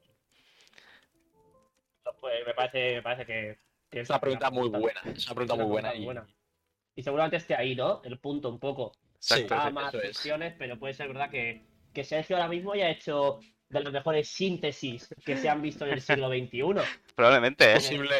[2.26, 3.58] Pues me parece, me parece que,
[3.92, 5.00] que Es una pregunta muy buena.
[5.06, 5.94] Es una pregunta muy buena.
[5.94, 8.02] y- Y seguramente esté ahí, ¿no?
[8.04, 8.94] El punto un poco.
[9.14, 9.56] Exacto.
[9.72, 10.02] Más es.
[10.02, 11.62] versiones, pero puede ser verdad que,
[11.94, 15.92] que Sergio ahora mismo haya hecho de las mejores síntesis que se han visto en
[15.94, 16.62] el siglo XXI.
[17.16, 17.76] Probablemente, ¿eh?
[17.76, 18.16] Posible...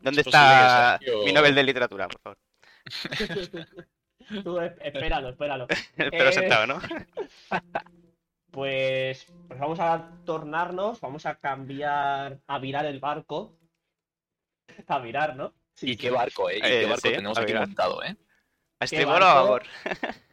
[0.00, 2.38] ¿Dónde está Sergio- mi Nobel de literatura, por favor?
[4.44, 5.66] Tú es- espéralo, espéralo.
[5.96, 6.80] Pero Eh, sentado, ¿no?
[8.52, 13.56] Pues, pues vamos a tornarnos, vamos a cambiar, a virar el barco.
[14.88, 15.52] A virar, ¿no?
[15.74, 16.58] Sí, ¿Y qué barco, eh?
[16.58, 18.16] ¿Y Eh, qué barco sí, tenemos a aquí montado, eh?
[18.78, 19.44] ¿A estribor o a barco?
[19.44, 19.62] babor?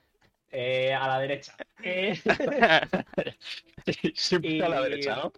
[0.52, 1.56] Eh, a la derecha.
[1.84, 2.16] Eh,
[4.16, 5.32] Siempre a la derecha, ¿no?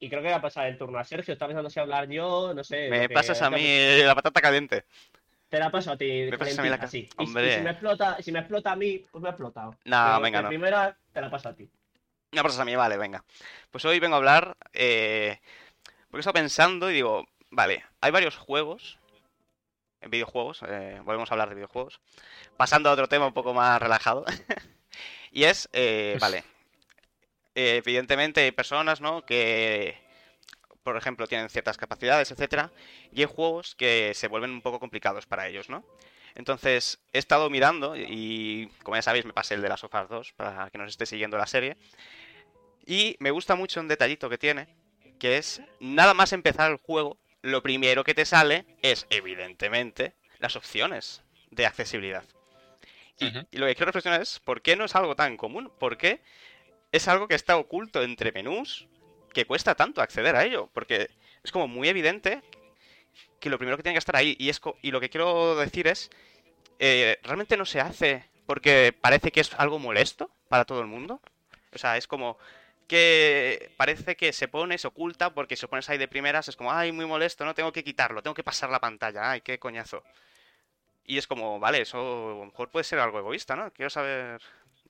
[0.00, 1.32] y creo que voy a pasar el turno a Sergio.
[1.32, 2.88] Está pensando si hablar yo, no sé.
[2.90, 3.62] Me lo que- pasas a mí
[4.02, 4.84] la patata caliente.
[5.50, 6.98] Te la paso a ti, Me pasas a mí la calentita, ca- sí.
[7.18, 7.54] Y- Y, Hombre.
[7.56, 9.70] si me explota, si me explota a mí, pues me ha explotado.
[9.84, 10.48] No, Pero venga, no.
[10.48, 11.68] primera te la paso a ti.
[12.32, 13.24] Me pasas a mí, vale, venga.
[13.72, 14.56] Pues hoy vengo a hablar.
[14.72, 15.40] Eh,
[16.08, 18.98] porque he estado pensando y digo, vale, hay varios juegos.
[20.02, 22.00] Videojuegos, eh, volvemos a hablar de videojuegos.
[22.56, 24.24] Pasando a otro tema un poco más relajado.
[25.32, 26.44] y es, eh, vale.
[27.56, 29.26] eh, evidentemente hay personas, ¿no?
[29.26, 29.98] Que,
[30.82, 32.72] por ejemplo, tienen ciertas capacidades, etcétera.
[33.12, 35.84] Y hay juegos que se vuelven un poco complicados para ellos, ¿no?
[36.34, 40.32] Entonces, he estado mirando y, como ya sabéis, me pasé el de las Us 2
[40.34, 41.76] para que nos esté siguiendo la serie.
[42.86, 44.68] Y me gusta mucho un detallito que tiene,
[45.18, 50.56] que es nada más empezar el juego, lo primero que te sale es, evidentemente, las
[50.56, 52.24] opciones de accesibilidad.
[53.18, 55.70] Y, y lo que quiero reflexionar es, ¿por qué no es algo tan común?
[55.78, 56.22] ¿Por qué
[56.92, 58.88] es algo que está oculto entre menús
[59.32, 60.68] que cuesta tanto acceder a ello?
[60.72, 61.10] Porque
[61.42, 62.42] es como muy evidente
[63.40, 64.36] que lo primero que tiene que estar ahí.
[64.38, 66.10] Y, es y lo que quiero decir es,
[66.78, 71.20] eh, realmente no se hace porque parece que es algo molesto para todo el mundo.
[71.72, 72.38] O sea, es como
[72.88, 76.56] que parece que se pone, se oculta, porque si lo pones ahí de primeras es
[76.56, 79.60] como, ay, muy molesto, no tengo que quitarlo, tengo que pasar la pantalla, ay, qué
[79.60, 80.02] coñazo.
[81.04, 83.72] Y es como, vale, eso a lo mejor puede ser algo egoísta, ¿no?
[83.72, 84.40] Quiero saber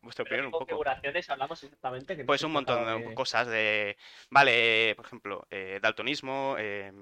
[0.02, 0.64] vuestra Pero opinión ¿qué un poco.
[0.66, 2.16] configuraciones hablamos exactamente?
[2.16, 3.96] Que Pues un montón de cosas de,
[4.30, 6.92] vale, eh, por ejemplo, eh, daltonismo, eh,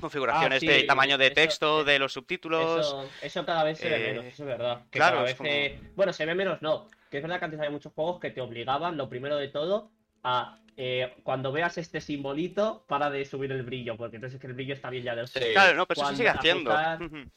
[0.00, 2.80] configuraciones Ah, sí, de tamaño de eso- texto, eh, de los subtítulos.
[2.86, 4.82] Eso, eso cada vez se ve eh, menos, eso es verdad.
[4.90, 6.88] Que claro, cada vez se- Bueno, se ve menos, no.
[7.10, 9.90] Que es verdad que antes había muchos juegos que te obligaban, lo primero de todo,
[10.24, 14.48] a eh, cuando veas este simbolito, para de subir el brillo, porque entonces es que
[14.48, 15.38] el brillo está bien ya del Sí.
[15.52, 16.72] Claro, no, pero eso se sigue haciendo.
[16.72, 17.28] ajustar-.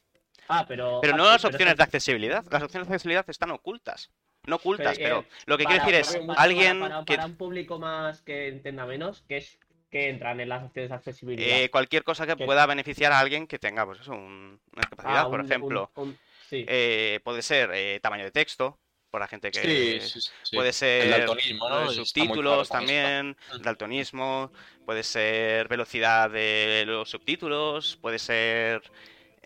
[0.48, 1.00] Ah, pero.
[1.02, 2.46] Pero ah, no sí, las pero opciones eso- de accesibilidad.
[2.50, 4.12] Las opciones de accesibilidad están ocultas.
[4.46, 7.26] No ocultas, Pero, pero lo que para- quiero decir es, para- alguien para, que para
[7.26, 9.60] un público más que entienda menos, que es
[9.92, 11.60] que entran en las opciones de accesibilidad.
[11.60, 14.82] eh, cualquier cosa que que- pueda beneficiar a alguien que tenga, pues eso, un- una
[14.82, 15.92] discapacidad, Ah, por un- ejemplo.
[15.96, 16.20] un- un-
[16.50, 16.66] sí.
[16.68, 18.80] Eh, puede ser eh, tamaño de texto,
[19.10, 20.56] por la gente que Sí, sí, sí, sí.
[20.56, 21.90] puede El ser daltonismo, ¿no?
[21.92, 23.60] subtítulos claro también, Ujú.
[23.64, 24.52] daltonismo,
[24.86, 28.82] puede ser velocidad de los subtítulos, puede ser,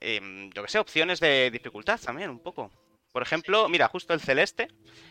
[0.02, 2.72] em, yo que sé, opciones de dificultad también un poco.
[3.12, 4.68] Por ejemplo, mira, justo el Celeste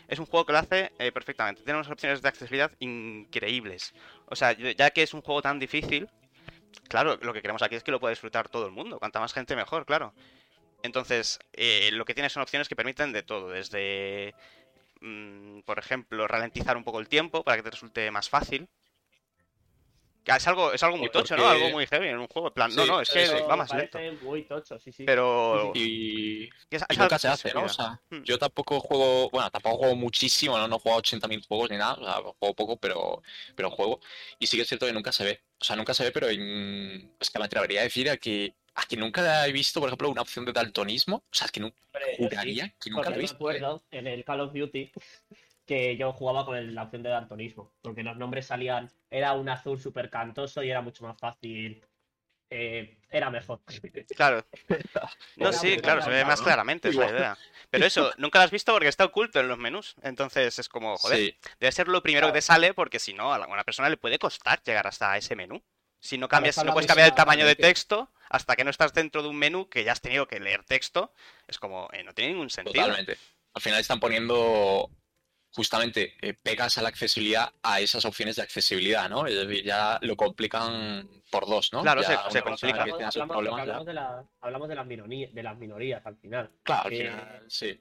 [0.07, 1.63] es un juego que lo hace eh, perfectamente.
[1.63, 3.93] Tiene unas opciones de accesibilidad increíbles.
[4.27, 6.09] O sea, ya ya que es un juego tan difícil,
[6.89, 8.99] claro, lo que queremos aquí es que lo pueda disfrutar todo el mundo.
[8.99, 10.13] Cuanta más gente mejor, claro.
[10.83, 14.33] Entonces, eh, lo que tiene son opciones que permiten de todo, desde,
[15.01, 18.67] mm, por ejemplo, ralentizar un poco el tiempo para que te resulte más fácil.
[20.23, 21.47] Que es algo, es algo muy tocho, ¿no?
[21.47, 22.49] Algo muy heavy en un juego.
[22.49, 23.97] En plan, no, Sí, no, es que va más lento.
[24.21, 25.03] muy tocho, sí, sí.
[25.03, 26.47] Pero Y,
[26.97, 27.63] nunca se hace, ¿no?
[27.63, 28.21] O sea, Mm.
[28.23, 30.67] yo tampoco juego, bueno, tampoco juego muchísimo, ¿no?
[30.67, 33.23] No juego a 80.000 juegos ni nada, o sea, juego poco, pero,
[33.55, 33.99] pero juego.
[34.37, 35.41] Y sí que es cierto que nunca se ve.
[35.59, 38.53] O sea, nunca se ve, pero en- es que me atrevería a decir a que,
[38.75, 41.17] a que nunca he visto, por ejemplo, una opción de daltonismo.
[41.17, 41.73] O sea, es que sí,
[42.17, 43.33] juraría que nunca lo he me visto.
[43.33, 43.37] ¿eh?
[43.57, 44.91] acuerdo en el Call of Duty
[45.65, 49.49] que yo jugaba con el- la opción de daltonismo, porque los nombres salían, era un
[49.49, 51.83] azul súper cantoso y era mucho más fácil,
[52.49, 53.61] eh, era mejor.
[54.15, 54.45] Claro.
[55.37, 57.09] No, sí, claro, se ve más claramente esa Igual.
[57.09, 57.37] idea.
[57.69, 59.95] Pero eso, nunca lo has visto porque está oculto en los menús.
[60.03, 63.31] Entonces es como, joder, Sí, debe ser lo primero que te sale porque si no,
[63.31, 65.61] a alguna persona le puede costar llegar hasta ese menú.
[65.99, 68.93] Si no cambias, Claro, no puedes cambiar el tamaño de texto hasta que no estás
[68.93, 71.13] dentro de un menú que ya has tenido que leer texto,
[71.47, 72.73] es como, eh, no tiene ningún sentido.
[72.73, 73.17] totalmente.
[73.53, 74.89] Al final están poniendo
[75.53, 79.25] justamente eh, pegas a la accesibilidad a esas opciones de accesibilidad, ¿no?
[79.27, 81.81] Es decir, ya lo complican por dos, ¿no?
[81.81, 82.83] Claro, Ya se- se complica.
[82.85, 86.51] que hablamos, hablamos de, la- hablamos de las minorías, de las minorías al final.
[86.63, 87.79] Claro, al final, sí.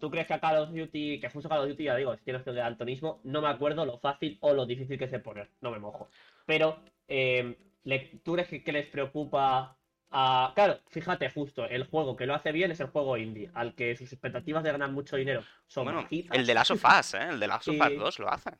[0.00, 2.24] ¿Tú crees que a Call of Duty, que justo Call of Duty, ya digo, si
[2.24, 5.20] tiene opción de daltonismo, no me acuerdo lo fácil o lo difícil que es de
[5.20, 6.08] poner, no me mojo.
[6.44, 9.76] Pero, eh, le- ¿tú crees que, que les preocupa
[10.12, 10.52] a...
[10.54, 13.96] Claro, fíjate, justo, el juego que lo hace bien es el juego indie, al que
[13.96, 16.36] sus expectativas de ganar mucho dinero son Bueno, bajitas.
[16.38, 17.28] el de Last of Us, ¿eh?
[17.30, 18.50] El de Last of Us Y- 2 lo hace.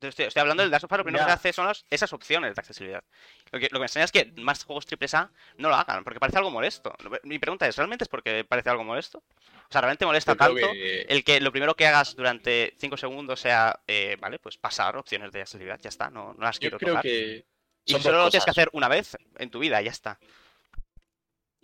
[0.00, 1.34] Estoy, estoy hablando del Last of Us, lo primero que Ya.
[1.34, 3.02] hace son las- esas opciones de accesibilidad.
[3.50, 6.20] Lo que, lo que me extraña es que más juegos AAA no lo hagan, porque
[6.20, 6.94] parece algo molesto.
[7.22, 9.18] Mi pregunta es, ¿realmente es porque parece algo molesto?
[9.20, 12.98] O sea, ¿realmente molesta Yo tanto que- el que lo primero que hagas durante 5
[12.98, 15.80] segundos sea, eh, vale, pues pasar opciones de accesibilidad?
[15.80, 17.02] Ya está, no, no las Yo quiero creo tocar.
[17.02, 17.46] que
[17.86, 20.18] Y son solo lo tienes que hacer una vez en tu vida, ya está.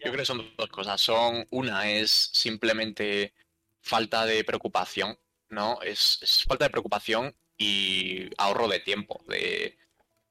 [0.02, 1.00] Yo creo que son dos cosas.
[1.00, 3.34] Son una es simplemente
[3.80, 5.18] falta de preocupación,
[5.50, 5.80] ¿no?
[5.82, 9.22] Es, es falta de preocupación y ahorro de tiempo.
[9.28, 9.78] De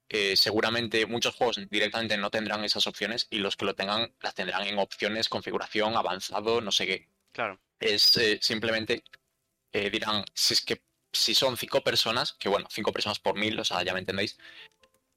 [0.10, 4.34] eh, seguramente muchos juegos directamente no tendrán esas opciones y los que lo tengan las
[4.34, 7.08] tendrán en opciones, configuración, avanzado, no sé qué.
[7.32, 7.60] Claro.
[7.80, 9.04] Es eh, simplemente
[9.72, 13.60] eh, dirán, si es que si son cinco personas, que bueno, cinco personas por mil,
[13.60, 14.38] o sea, ya me entendéis,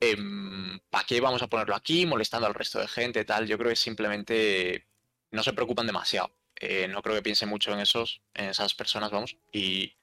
[0.02, 3.46] em, ¿para qué vamos a ponerlo aquí molestando al resto de gente tal?
[3.46, 4.86] Yo creo que simplemente
[5.30, 6.34] no se preocupan demasiado.
[6.56, 9.96] Eh, no creo que piensen mucho en esos, en esas personas, vamos, y,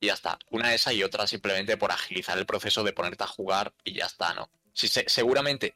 [0.00, 0.38] y ya está.
[0.50, 4.06] Una esa y otra simplemente por agilizar el proceso de ponerte a jugar y ya
[4.06, 4.50] está, ¿no?
[4.72, 5.74] Si se- seguramente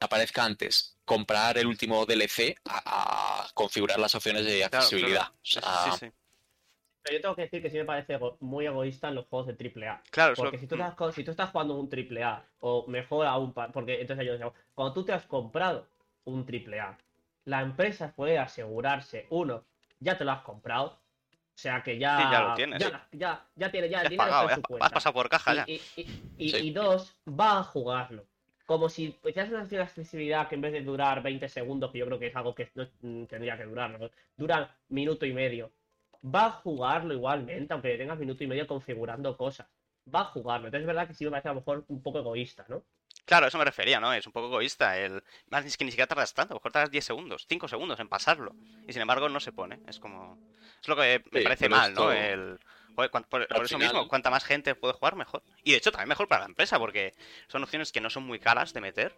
[0.00, 5.22] aparezca antes comprar el último DLC a, a configurar las opciones de accesibilidad.
[5.22, 5.34] claro.
[5.34, 6.12] O Sí, sea, sí, sí.
[7.08, 9.54] Pero yo tengo que decir que sí me parece muy egoísta en los juegos de
[9.54, 10.02] AAA.
[10.10, 14.00] Claro, Porque si tú, estás, si tú estás jugando un AAA, o mejor aún, porque
[14.00, 15.86] entonces yo digo, cuando tú te has comprado
[16.24, 16.98] un AAA,
[17.46, 19.64] la empresa puede asegurarse, uno,
[20.00, 22.16] ya te lo has comprado, o sea que ya.
[22.18, 22.78] Sí, ya lo tienes.
[22.78, 24.86] Ya, ya, ya tiene, ya Ya el has dinero pagado, está ya su has- cuenta.
[24.86, 25.64] has pasado por caja ya.
[25.66, 26.06] Y, y-
[26.36, 26.56] y- Sí.
[26.68, 28.24] y dos, va a jugarlo.
[28.66, 31.98] Como si hicieras una acción de accesibilidad que en vez de durar 20 segundos, que
[31.98, 34.10] yo creo que es algo que no mm, tendría que durar, ¿no?
[34.36, 35.70] dura minuto y medio.
[36.24, 39.66] Va a jugarlo igualmente, aunque tengas minuto y medio configurando cosas.
[40.12, 40.66] Va a jugarlo.
[40.68, 42.82] Entonces es verdad que sí me parece a lo mejor un poco egoísta, ¿no?
[43.24, 44.12] Claro, eso me refería, ¿no?
[44.12, 44.98] Es un poco egoísta.
[44.98, 45.22] El...
[45.50, 48.00] Más es que ni siquiera tardas tanto, a lo mejor tardas 10 segundos, 5 segundos
[48.00, 48.54] en pasarlo.
[48.86, 49.80] Y sin embargo no se pone.
[49.86, 50.38] Es como.
[50.80, 52.10] Es lo que me Sí, parece mal, ¿no?
[52.10, 52.58] El...
[52.96, 55.42] Joder, por, eso final- mismo, cuanta más gente puede jugar, mejor.
[55.62, 57.14] Y de hecho también mejor para la empresa, porque
[57.46, 59.14] son opciones que no son muy caras de meter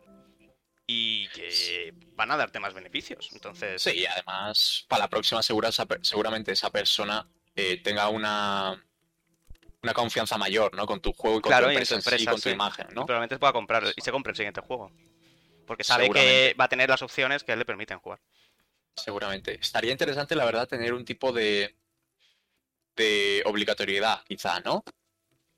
[0.92, 3.28] y que van a darte más beneficios.
[3.32, 5.70] Entonces, Sí, y además, para la próxima segura,
[6.02, 8.84] seguramente esa persona eh, tenga una,
[9.82, 10.86] una confianza mayor, ¿no?
[10.86, 12.50] Con tu juego y con Claro, tu y en empresa, tu sí, con tu sí.
[12.50, 13.06] imagen, ¿no?
[13.06, 14.90] probablemente pueda comprar y se compre el siguiente juego.
[15.64, 18.18] Porque sabe que va a tener las opciones que le permiten jugar.
[18.96, 19.58] Seguramente.
[19.60, 21.76] Estaría interesante, la verdad, tener un tipo de,
[22.96, 24.82] de obligatoriedad, quizá, ¿no?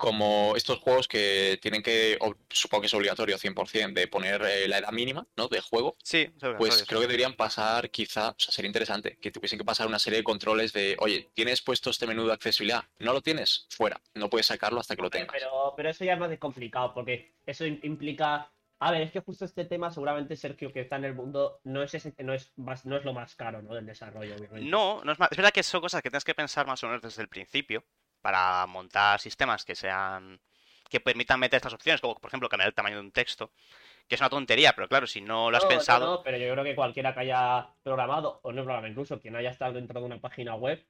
[0.03, 2.19] Como estos juegos que tienen que,
[2.51, 5.47] supongo que es obligatorio 100%, de poner eh, la edad mínima, ¿no?
[5.47, 5.97] De juego.
[6.03, 9.65] Sí, es Pues creo que deberían pasar, quizá, o sea, sería interesante que tuviesen que
[9.65, 12.83] pasar una serie de controles de, oye, ¿tienes puesto este menú de accesibilidad?
[12.99, 13.69] ¿No lo tienes?
[13.71, 14.01] Fuera.
[14.15, 15.29] No puedes sacarlo hasta que lo tengas.
[15.33, 18.51] Pero, pero eso ya es más complicado, porque eso im- implica.
[18.81, 21.81] A ver, es que justo este tema, seguramente Sergio, que está en el mundo, no
[21.85, 23.73] es, ese- no es, más- no es lo más caro, ¿no?
[23.73, 24.69] Del desarrollo, obviamente.
[24.69, 25.29] No, no es más.
[25.31, 27.85] Es verdad que son cosas que tienes que pensar más o menos desde el principio
[28.23, 30.41] para montar sistemas que sean.
[30.91, 33.51] que permitan meter estas opciones, como por ejemplo cambiar el tamaño de un texto,
[34.09, 36.17] que es una tontería, pero claro, si no lo has No, no, pensado.
[36.19, 39.51] no, pero yo creo que cualquiera que haya programado, o no programa, incluso quien haya
[39.51, 40.85] estado dentro de una página web,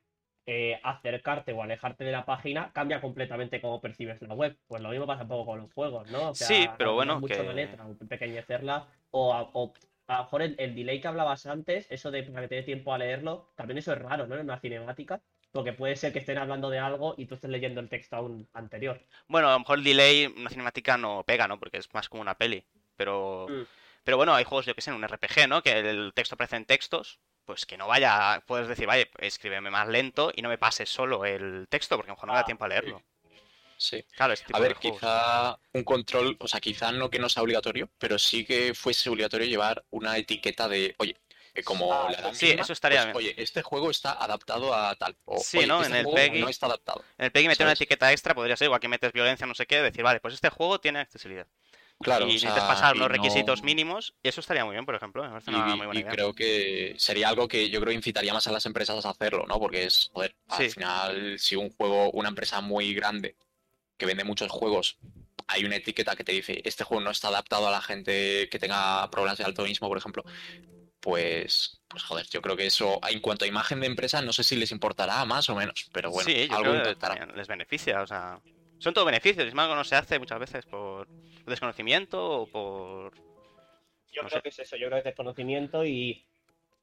[0.46, 4.58] eh, acercarte o alejarte de la página cambia completamente cómo percibes la web.
[4.66, 6.30] Pues lo mismo pasa un poco con los juegos, ¿no?
[6.30, 9.72] O sea, Sí, pero bueno, mucho que- la letra, o pequeñecerla, o a, o
[10.08, 12.92] a lo mejor el, el delay que hablabas antes, eso de que te dé tiempo
[12.92, 14.34] a leerlo, también eso es raro, ¿no?
[14.34, 15.22] En una cinemática.
[15.52, 18.48] Porque puede ser que estén hablando de algo y tú estés leyendo el texto aún
[18.54, 19.00] anterior.
[19.28, 21.58] Bueno, a lo mejor el delay, una cinemática no pega, ¿no?
[21.58, 22.64] Porque es más como una peli.
[22.96, 23.46] Pero.
[23.48, 23.62] Mm.
[24.04, 25.62] Pero bueno, hay juegos, yo que sé, en un RPG, ¿no?
[25.62, 27.20] Que el texto aparece en textos.
[27.44, 28.42] Pues que no vaya.
[28.46, 32.12] Puedes decir, vaya, escríbeme más lento y no me pases solo el texto, porque a
[32.12, 33.02] lo mejor no me da Ah, tiempo a leerlo.
[33.76, 34.04] Sí.
[34.16, 37.42] Claro, este tipo A ver, quizá un control, o sea, quizá no que no sea
[37.42, 41.16] obligatorio, pero sí que fuese obligatorio llevar una etiqueta de, oye,
[41.52, 44.94] que como Ah, la edad sí, eso estaría pues, Oye, este juego está adaptado a
[44.96, 45.16] tal.
[45.24, 45.82] O, Sí, oye, ¿no?
[45.82, 47.04] este En el PEGI- no está adaptado.
[47.18, 49.66] En el PEGI meter una etiqueta extra podría ser, igual que metes violencia, no sé
[49.66, 51.46] qué, decir, vale, pues este juego tiene accesibilidad.
[52.00, 54.72] Claro, y o necesitas sea, pasar y unos no- requisitos mínimos, y eso estaría muy
[54.74, 55.22] bien, por ejemplo.
[55.22, 56.10] Me parece Y, una muy buena y idea.
[56.12, 59.60] creo que sería algo que yo creo incitaría más a las empresas a hacerlo, ¿no?
[59.60, 60.64] Porque es, joder, Sí.
[60.64, 63.36] al final, si un juego, una empresa muy grande
[63.98, 64.98] que vende muchos juegos,
[65.46, 68.58] hay una etiqueta que te dice, este juego no está adaptado a la gente que
[68.58, 70.24] tenga problemas de altonismo, por ejemplo,
[71.02, 74.44] pues, pues joder, yo creo que eso, en cuanto a imagen de empresa, no sé
[74.44, 78.06] si les importará más o menos, pero bueno, sí, yo algo creo les beneficia, o
[78.06, 78.40] sea...
[78.78, 81.06] Son todo beneficios, sin embargo no se hace muchas veces por
[81.44, 83.14] desconocimiento o por...
[84.12, 84.42] Yo No creo sé.
[84.42, 86.24] que es eso, yo creo que es desconocimiento y,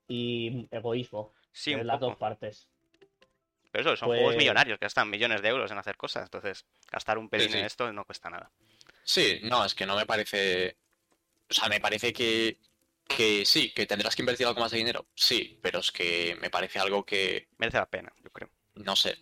[0.07, 1.33] y egoísmo.
[1.51, 2.07] Sí, en las poco.
[2.11, 2.67] dos partes.
[3.71, 6.65] Pero eso, son juegos Pues- millonarios que gastan millones de euros en hacer cosas, entonces
[6.91, 7.57] gastar un pelín sí.
[7.57, 8.49] en esto no cuesta nada.
[9.03, 10.77] Sí, no, es que no me parece.
[11.49, 12.57] O sea, me parece que,
[13.09, 15.07] que sí, que tendrás que invertir algo más de dinero.
[15.15, 18.49] Sí, pero es que me parece algo que, Merece la pena, yo creo.
[18.75, 19.17] no sé.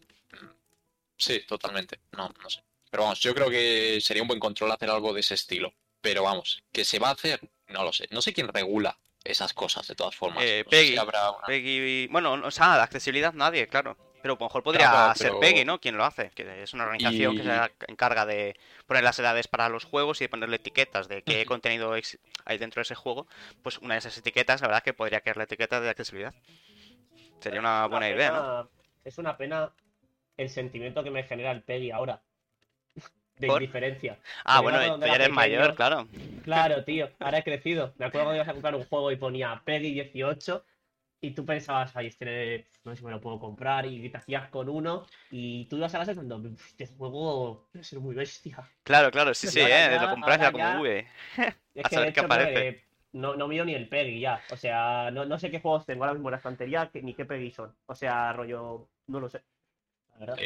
[1.18, 2.00] Sí, totalmente.
[2.12, 2.64] No, no sé.
[2.92, 5.74] Pero vamos, yo creo que sería un buen control hacer algo de ese estilo.
[6.00, 8.08] Pero vamos, que se va a hacer, no lo sé.
[8.12, 10.44] No sé quién regula esas cosas de todas formas.
[10.46, 13.98] Eh, No si Peggy, habrá una- Peggy- Bueno, o sea, de accesibilidad nadie, claro.
[14.22, 15.80] Pero a lo mejor podría Claro, ser pero- Peggy, ¿no?
[15.80, 18.56] Quien lo hace, que es una organización que se encarga de
[18.86, 22.80] poner las edades para los juegos y de ponerle etiquetas de qué contenido hay dentro
[22.80, 23.28] de ese juego.
[23.62, 26.34] Pues una de esas etiquetas, la verdad, que podría caer la etiqueta de accesibilidad.
[27.40, 28.70] Sería una Es buena idea, ¿no?
[29.06, 29.72] Es una pena
[30.36, 32.22] el sentimiento que me genera el Peggy ahora.
[33.38, 33.62] De ¿Por?
[33.62, 34.18] indiferencia.
[34.44, 36.08] Ah, bueno, tú ya eres mayor, claro.
[36.44, 37.94] Claro, tío, ahora he crecido.
[37.98, 40.66] Me acuerdo cuando ibas a comprar un juego y ponía Peggy 18
[41.22, 44.50] y tú pensabas, ay, este no sé si me lo puedo comprar y te hacías
[44.50, 48.58] con uno y tú ibas a casa pensando, "Uf, este juego debe ser muy bestia.
[48.84, 49.68] Claro, claro, sí, sí, ¿eh?
[49.70, 50.90] ya- Lo compras ya- como, uy.
[50.90, 51.06] Es
[51.86, 52.68] A que saber qué aparece.
[52.68, 54.42] eh, no, no miro ni el Peggy ya.
[54.52, 57.14] O sea, no, no sé qué juegos tengo ahora mismo en la estantería que- ni
[57.14, 57.76] qué Peggy son.
[57.88, 59.42] O sea, rollo, no lo sé.
[60.14, 60.36] La verdad.
[60.38, 60.46] Sí.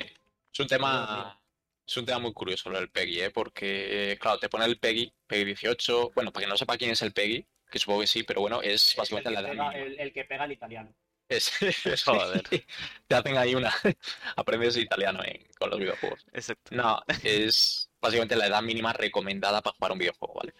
[0.53, 1.37] Es un tema.
[1.85, 3.31] Es un tema muy curioso lo del Peggy, ¿eh?
[3.31, 6.11] Porque, claro, te pone el Peggy, Peggy 18.
[6.15, 8.61] Bueno, para que no sepa quién es el Peggy, que supongo que sí, pero bueno,
[8.61, 9.85] es Es el básicamente que la edad pega- mínima.
[9.87, 10.93] el- el que pega en italiano.
[11.29, 11.51] Es-
[12.05, 12.43] Joder.
[13.07, 13.73] Te hacen ahí una.
[14.35, 16.25] Aprendes italiano en- con los videojuegos.
[16.33, 16.75] Exacto.
[16.75, 20.53] No, es básicamente la edad mínima recomendada para jugar un videojuego, ¿vale?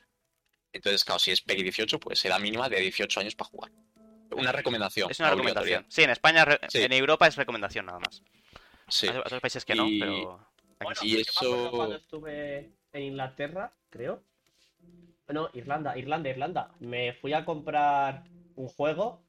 [0.73, 3.71] Entonces, claro, si es PEGI 18, pues edad mínima de 18 años para jugar.
[4.31, 5.11] Una recomendación.
[5.11, 5.85] Es una recomendación.
[5.89, 6.81] Sí, en España, re- Sí.
[6.81, 8.23] en Europa es recomendación nada más.
[8.87, 9.07] Sí.
[9.09, 10.47] Hay otros países que no, Y- pero.
[10.79, 10.99] Bueno.
[11.03, 14.23] Y eso- cuando estuve en Inglaterra, creo.
[15.33, 16.71] No, Irlanda, Irlanda, Irlanda.
[16.79, 18.23] Me fui a comprar
[18.55, 19.23] un juego.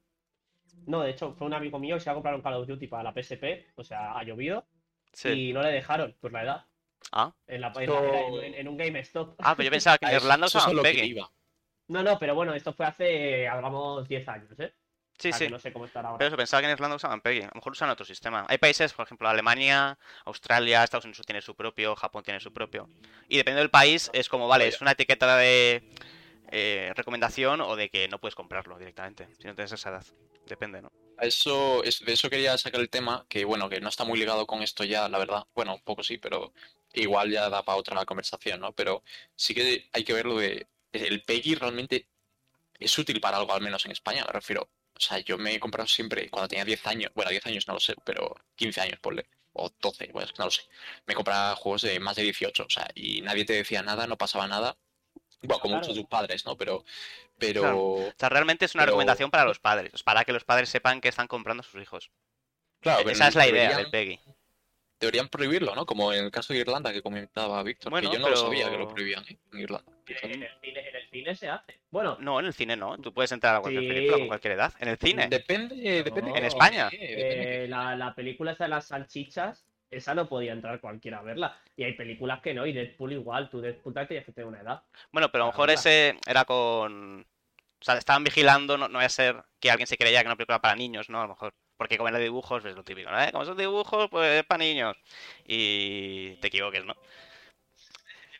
[0.86, 2.66] No, de hecho, fue un amigo mío que se iba a comprar un Call of
[2.66, 3.66] Duty para la PSP.
[3.76, 4.64] O sea, ha llovido.
[5.12, 5.28] Sí.
[5.28, 6.66] Y no le dejaron, por la edad.
[7.12, 7.32] Ah.
[7.46, 9.34] En, la, en, la- en- en un GameStop.
[9.38, 11.03] ah, pero yo pensaba que en Irlanda usaban Peggy.
[11.11, 11.30] iba.
[11.88, 14.72] No, no, pero bueno, esto fue hace, hablamos, 10 años, ¿eh?
[15.23, 15.53] Sí, O sea, sí.
[15.53, 16.18] no sé cómo estará ahora.
[16.18, 17.43] Pero eso, pensaba que en Irlanda usaban Peggy.
[17.43, 18.45] A lo mejor usan otro sistema.
[18.49, 22.89] Hay países, por ejemplo, Alemania, Australia, Estados Unidos tiene su propio, Japón tiene su propio.
[23.29, 25.85] Y dependiendo del país, es como, vale, es una etiqueta de
[26.51, 30.05] eh, recomendación o de que no puedes comprarlo directamente, si no tienes esa edad.
[30.47, 30.91] Depende, ¿no?
[31.18, 34.18] A Eso, es, de eso quería sacar el tema, que bueno, que no está muy
[34.18, 35.45] ligado con esto ya, la verdad.
[35.55, 36.53] Bueno, un poco sí, pero
[36.95, 38.73] igual ya da para otra conversación, ¿no?
[38.73, 39.05] Pero
[39.37, 40.66] sí que hay que ver lo de.
[40.93, 42.09] El PEGI realmente
[42.79, 44.68] es útil para algo, al menos en España, me refiero.
[45.03, 47.74] O sea, yo me he comprado siempre, cuando tenía 10 años, bueno, 10 años no
[47.74, 50.62] lo sé, pero 15 años, ponle, o 12, pues no lo sé.
[51.07, 54.16] Me compraba juegos de más de 18, o sea, y nadie te decía nada, no
[54.16, 54.76] pasaba nada.
[55.42, 55.78] Bueno, como Claro.
[55.80, 56.57] muchos de tus padres, ¿no?
[56.57, 56.84] Pero,
[57.36, 57.78] pero, Claro.
[57.80, 60.68] O sea, realmente es una Pero- recomendación para los padres, es para que los padres
[60.68, 62.11] sepan que están comprando a sus hijos.
[62.80, 64.20] claro, pero Esa es la idea deberían- del Peggy.
[65.03, 65.84] Deberían prohibirlo, ¿no?
[65.84, 68.70] Como en el caso de Irlanda que comentaba Víctor, Bueno, que yo no lo sabía
[68.70, 69.36] que lo prohibían ¿eh?
[69.53, 69.92] en Irlanda.
[70.07, 71.80] En el, cine, en el cine se hace.
[71.90, 72.96] Bueno, No, en el cine no.
[72.98, 73.88] Tú puedes entrar a cualquier Sí.
[73.88, 74.72] película con cualquier edad.
[74.78, 75.28] En el cine.
[75.28, 76.30] Depende, depende.
[76.30, 76.36] No.
[76.36, 76.88] En España.
[76.92, 77.64] Eh, depende.
[77.64, 81.57] eh, la, la película esa de las salchichas, esa no podía entrar cualquiera a verla.
[81.76, 83.50] Y hay películas que no, y Deadpool igual.
[83.50, 84.82] Tú Deadpool tienes que tener una edad.
[85.11, 87.20] Bueno, pero a lo mejor ese era con.
[87.80, 90.28] O sea, estaban vigilando, no, no vaya a ser que alguien se creía que era
[90.30, 91.18] una película para niños, ¿no?
[91.20, 91.53] A lo mejor.
[91.83, 93.20] Porque como era de dibujos, es lo típico, ¿no?
[93.20, 93.33] ¿Eh?
[93.33, 94.97] Como son dibujos, pues es para niños.
[95.45, 96.95] Y te equivoques, ¿no?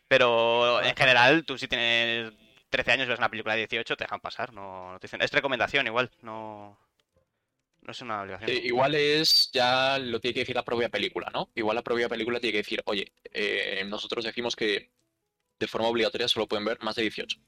[0.07, 2.33] Pero en general, tú si tienes
[2.71, 5.21] 13 años y ves una película de 18, te dejan pasar, no, no te dicen.
[5.23, 6.79] Es recomendación igual, no.
[7.81, 8.49] No es una obligación.
[8.49, 11.51] Eh, igual es, ya lo tiene que decir la propia película, ¿no?
[11.57, 14.93] Igual la propia película tiene que decir, oye, eh, nosotros decimos que
[15.59, 17.39] de forma obligatoria solo pueden ver más de 18.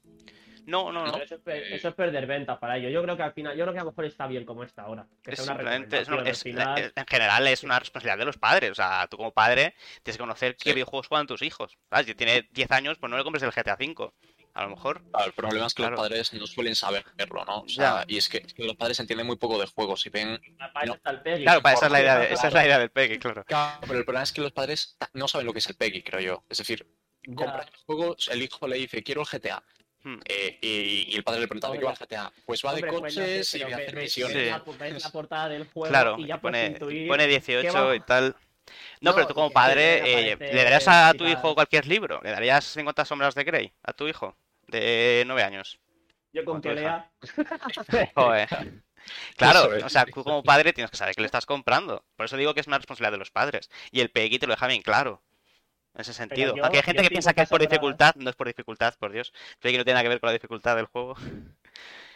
[0.65, 1.17] No, no, no.
[1.17, 1.75] Eso, es, Eh.
[1.75, 2.89] eso es perder ventas para ello.
[2.89, 4.83] Yo creo que al final, yo creo que a lo mejor está bien como está
[4.83, 5.07] ahora.
[5.23, 6.57] Que Es sea una simplemente, es una- recomendación.
[6.57, 8.71] es- Al final, en general es una responsabilidad de los padres.
[8.71, 10.73] O sea, tú como padre tienes que conocer qué Sí.
[10.75, 11.77] videojuegos juegan tus hijos.
[11.89, 12.05] ¿Sabes?
[12.07, 14.11] Si tiene 10 años, pues no le compres el GTA V.
[14.53, 15.03] A lo mejor.
[15.11, 15.97] Claro, el problema es que Claro.
[15.97, 17.59] los padres no suelen saber verlo, ¿no?
[17.63, 18.05] O sea, Ya.
[18.07, 20.39] y es que, es que los padres entienden muy poco de juegos y ven...
[20.57, 20.93] para eso no.
[20.95, 21.43] está el Peggy.
[21.43, 23.43] Claro, para esa es la idea, de- esa es la idea del PEGI, claro.
[23.43, 26.03] Claro, pero el problema es que los padres no saben lo que es el PEGI,
[26.03, 26.43] creo yo.
[26.49, 26.87] Es decir,
[27.27, 27.35] Ya.
[27.35, 29.61] compran el juego, el hijo le dice, quiero el GTA.
[30.07, 30.19] Hmm.
[30.25, 32.31] eh, y, y el padre le pregunta, ¿de qué va el GTA?
[32.45, 34.35] Pues va de Hombre, pues coches y hacer ves- misiones.
[34.35, 34.49] ves Sí.
[34.51, 37.99] la- ves la portada del juego Claro, y ya pone, pone qué 18 va- y
[38.01, 38.35] tal.
[39.01, 42.19] No, No, pero tú como padre, eh, ¿le darías a tu hijo cualquier libro?
[42.23, 44.37] ¿Le darías 50 sombras de Grey a tu hijo
[44.67, 45.79] de 9 años?
[46.33, 47.09] Yo con que lea.
[48.15, 48.47] Joder.
[49.37, 52.03] Claro, o sea, tú como padre tienes que saber que le estás comprando.
[52.15, 53.69] Por eso digo que es una responsabilidad de los padres.
[53.91, 55.21] Y el PEGI te lo deja bien claro.
[55.95, 56.55] En ese sentido.
[56.55, 58.47] yo- Aunque hay gente yo que piensa que es 50 por dificultad, no es por
[58.47, 59.31] dificultad, por Dios.
[59.51, 61.15] El PEGI no tiene nada que ver con la dificultad del juego.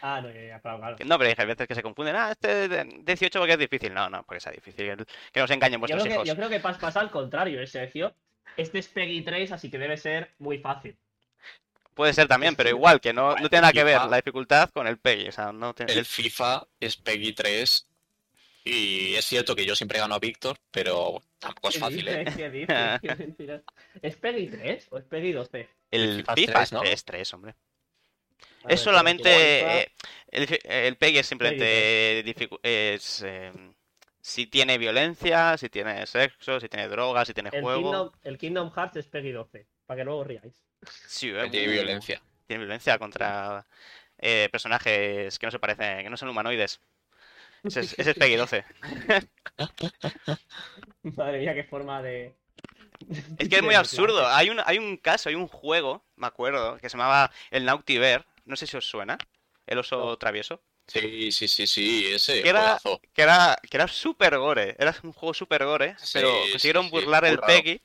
[0.02, 0.96] Ah, no, ya, ya, claro, claro.
[1.04, 2.16] No, pero hay veces que se confunden.
[2.16, 3.92] Ah, este de 18 porque es difícil.
[3.92, 4.96] No, no, porque sea difícil.
[4.96, 7.60] Que- Que nos engañen Yo vuestros creo, que, yo creo que pas- pasa al contrario,
[7.60, 8.14] eh, Sergio.
[8.56, 10.96] Este es Peggy 3, así que debe ser muy fácil.
[11.94, 14.86] Puede ser también, pero igual, que no, no tiene nada que ver la dificultad con
[14.86, 15.28] el PEGI.
[15.28, 15.92] O sea, no tiene...
[15.92, 17.86] El FIFA es PEGI 3
[18.64, 22.26] y es cierto que yo siempre gano a Víctor, pero tampoco es ¿Qué fácil, dices?
[22.28, 22.32] ¿eh?
[22.36, 22.68] ¿Qué dices?
[23.02, 23.62] Qué mentira.
[24.02, 25.68] ¿Es Peggy 3 o es Peggy 12?
[25.90, 26.80] El FIFA FIFA 3, es ¿no?
[26.80, 27.54] 3, 3, hombre.
[28.64, 29.30] Ver, Es solamente.
[29.30, 29.86] eh,
[30.30, 32.20] el, el PEGI es simplemente.
[32.62, 33.52] es, eh,
[34.20, 37.82] Si tiene violencia, si tiene sexo, si tiene drogas, si tiene El juego.
[37.82, 40.62] Kingdom, el Kingdom Hearts es Peggy 12, para que luego riáis.
[41.06, 42.20] Sí, eh, tiene violencia.
[42.46, 43.66] Tiene violencia contra
[44.18, 46.80] eh, personajes que no se parecen, que no son humanoides.
[47.64, 48.64] Ese es, ese es Peggy 12.
[51.02, 52.34] Madre mía, qué forma de.
[53.38, 54.26] Es que es muy absurdo.
[54.28, 57.98] Hay un, hay un caso, hay un juego, me acuerdo, que se llamaba el Naughty
[57.98, 58.26] Bear.
[58.44, 59.18] No sé si os suena.
[59.66, 60.16] El oso No.
[60.16, 60.62] travieso.
[60.86, 62.78] Sí, sí, sí, sí, ese ¿Qué era?
[63.12, 64.74] Que era, que era super gore.
[64.78, 65.94] Era un juego super gore.
[65.98, 67.38] Sí, pero consiguieron sí, burlar el.
[67.38, 67.80] Peggy.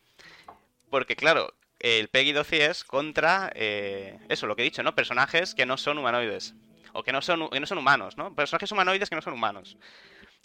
[0.90, 3.52] Porque, claro, el Peggy 12 es contra.
[3.56, 4.96] eh, eso, lo que he dicho, ¿no?
[4.96, 6.56] Personajes que no son humanoides.
[6.96, 8.34] O que no son, que no son humanos, ¿no?
[8.34, 9.78] Personajes humanoides que no son humanos.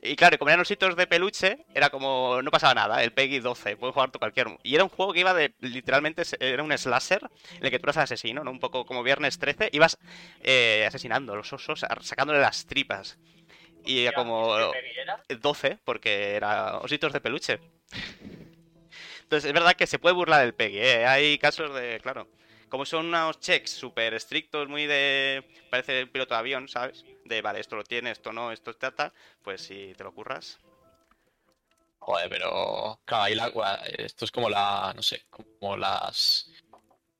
[0.02, 2.40] Y claro, como eran ositos de peluche, era como.
[2.42, 4.48] No pasaba nada, el Peggy 12, puede jugar tú cualquier.
[4.62, 5.54] Y era un juego que iba de.
[5.60, 7.20] Literalmente era un slasher
[7.56, 8.50] en el que tú eras asesino, ¿no?
[8.50, 9.98] Un poco como Viernes 13, ibas
[10.42, 13.18] eh, asesinando a los osos, sacándole las tripas.
[13.84, 14.56] Y era como.
[14.72, 15.22] ¿Qué Peggy era?
[15.28, 17.60] 12, porque era ositos de peluche.
[19.22, 21.06] Entonces, es verdad que se puede burlar el Peggy, ¿eh?
[21.06, 22.26] Hay casos de, claro,
[22.70, 25.44] como son unos checks súper estrictos, muy de...
[25.70, 27.04] Parece piloto de avión, ¿sabes?
[27.24, 29.12] De, vale, esto lo tiene, esto no, esto está tal,
[29.42, 30.58] pues si te lo curras.
[32.00, 33.00] Joder, pero.
[33.04, 34.92] Claro, ahí la, esto es como la.
[34.96, 36.50] No sé, como las.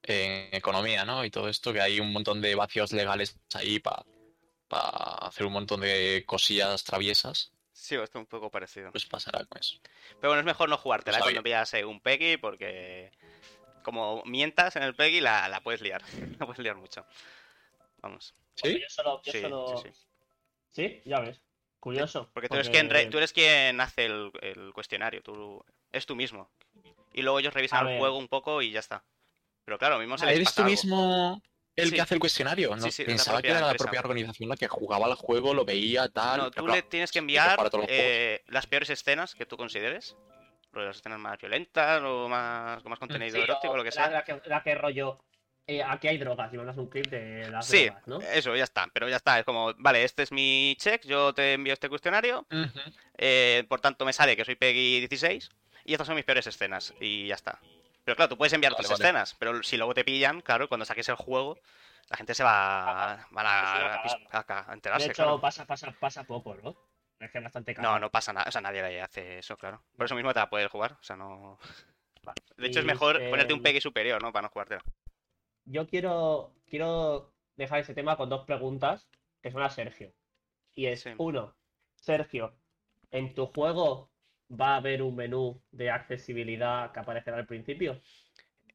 [0.03, 1.25] En economía, ¿no?
[1.25, 4.03] Y todo esto, que hay un montón de vacíos legales ahí para
[5.21, 7.53] hacer un montón de cosillas traviesas.
[7.71, 8.91] Sí, esto es un poco parecido.
[8.91, 9.77] Pues pasará con eso.
[10.21, 13.13] Pero bueno, es mejor no jugártela Pues cuando pillas eh, un Peggy, porque
[13.91, 16.03] como mientas en el Peggy, la, la puedes liar.
[16.39, 17.05] La puedes liar mucho.
[18.03, 18.35] Vamos.
[18.55, 18.81] ¿Sí?
[18.81, 19.21] Yo solo.
[19.25, 19.83] Yo Sí, solo...
[19.83, 20.01] sí, sí.
[20.71, 21.41] Sí, ya ves.
[21.81, 22.31] Curioso.
[22.33, 26.51] Porque tú eres, quien tú eres quien hace el, el cuestionario, tú es tú mismo.
[27.13, 29.03] Y luego ellos revisan el juego un poco y ya está.
[29.65, 30.71] Pero claro, mismo se Ah, les ¿Eres pasa tú algo.
[30.71, 31.43] mismo
[31.77, 31.95] el Sí.
[31.95, 32.77] que hace el cuestionario?
[32.77, 32.83] ¿no?
[32.83, 33.85] Sí, sí, es la Pensaba que era la empresa.
[33.85, 36.39] propia organización la que jugaba el juego, lo veía, tal.
[36.39, 40.17] No, tú claro, le tienes que enviar eh, las peores escenas que tú consideres.
[40.73, 43.93] Las escenas más violentas o más, con más contenido Sí, erótico, o lo que la-
[43.93, 44.11] sea.
[44.11, 45.19] La, que, la que rollo.
[45.67, 48.21] eh, aquí hay drogas y mandas un clip de las Sí, drogas, ¿no?
[48.21, 48.89] eso, ya está.
[48.93, 49.39] Pero ya está.
[49.39, 52.47] Es como, vale, este es mi check, yo te envío este cuestionario.
[53.19, 55.51] Eh, por tanto, me sale que soy Peggy 16.
[55.85, 56.95] Y estas son mis peores escenas.
[57.01, 57.59] Y ya está.
[58.05, 59.05] Pero claro, tú puedes enviar Vale, tus vale.
[59.05, 59.35] escenas.
[59.39, 61.59] Pero si luego te pillan, claro, cuando saques el juego,
[62.09, 65.07] la gente se va, van se va a, a a- a De enterarse.
[65.07, 65.41] hecho, claro.
[65.41, 66.77] pasa, pasa, pasa poco, ¿no?
[67.21, 67.91] Es que es bastante caro.
[67.91, 68.49] No, no pasa nada.
[68.49, 69.83] O sea, nadie le hace eso, claro.
[69.97, 70.93] Por eso mismo te la puedes jugar.
[71.01, 71.59] O sea, no.
[72.57, 74.33] De hecho, es mejor eh, ponerte un Peggy superior, ¿no?
[74.33, 74.83] Para no jugártela.
[75.65, 79.09] Yo quiero, quiero dejar ese tema con dos preguntas
[79.43, 80.13] que son a Sergio.
[80.75, 81.11] Y es, Sí.
[81.19, 81.55] uno,
[81.95, 82.55] Sergio,
[83.11, 84.11] ¿en tu juego
[84.51, 88.01] va a haber un menú de accesibilidad que aparecerá al principio?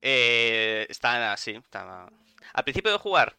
[0.01, 1.51] Eh, está así.
[1.51, 2.07] Está...
[2.53, 3.35] Al principio de jugar,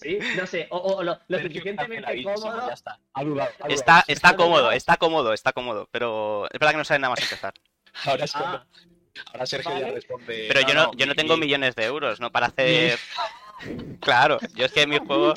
[0.00, 0.18] ¿Sí?
[0.36, 2.66] No sé, o, o lo, suficientemente cómodo.
[2.68, 2.98] Ya está.
[3.68, 5.88] Está, está ¿Está cómodo, está cómodo, está cómodo.
[5.90, 7.54] Pero es verdad que no sabe nada más empezar.
[8.04, 8.66] Ahora, es como- Ah,
[9.32, 9.86] ahora Sergio vale.
[9.86, 10.44] ya responde.
[10.48, 12.30] Pero yo no, yo no mi- tengo mi- millones de euros, ¿no?
[12.30, 12.98] Para hacer.
[14.00, 15.32] Claro, yo es que mi juego.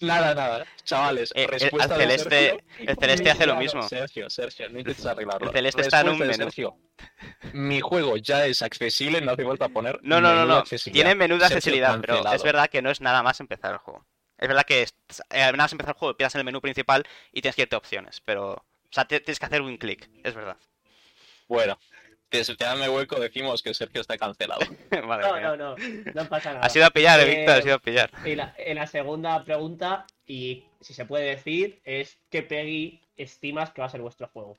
[0.00, 0.66] Nada, nada.
[0.84, 2.64] Chavales, Eh, eh, respuesta de celeste, Sergio.
[2.90, 3.82] el celeste hace lo mismo.
[3.82, 5.48] Sergio, Sergio, no intentes arreglarlo.
[5.48, 6.32] El celeste está en un menú.
[6.34, 6.76] Sergio.
[7.52, 9.98] Mi juego ya es accesible, no hace falta poner.
[10.02, 10.62] No, no, no, no.
[10.64, 14.06] Tiene menú de accesibilidad, pero es verdad que no es nada más empezar el juego.
[14.38, 14.94] Es verdad que es-
[15.30, 17.74] eh, nada más empezar el juego, empiezas en el menú principal y tienes que irte
[17.74, 18.52] a opciones, pero.
[18.52, 20.56] O sea, tienes que hacer un clic, es verdad.
[21.46, 21.78] Bueno,
[22.30, 24.60] desde te dame hueco decimos que Sergio está cancelado.
[25.06, 25.42] Madre no, mía.
[25.42, 25.76] no, no,
[26.14, 26.66] no pasa nada.
[26.66, 28.10] Ha sido a pillar, eh, Eh, Víctor, ha sido a pillar.
[28.24, 33.70] Y la, en la segunda pregunta, y si se puede decir, es ¿qué Peggy estimas
[33.72, 34.56] que va a ser vuestro juego?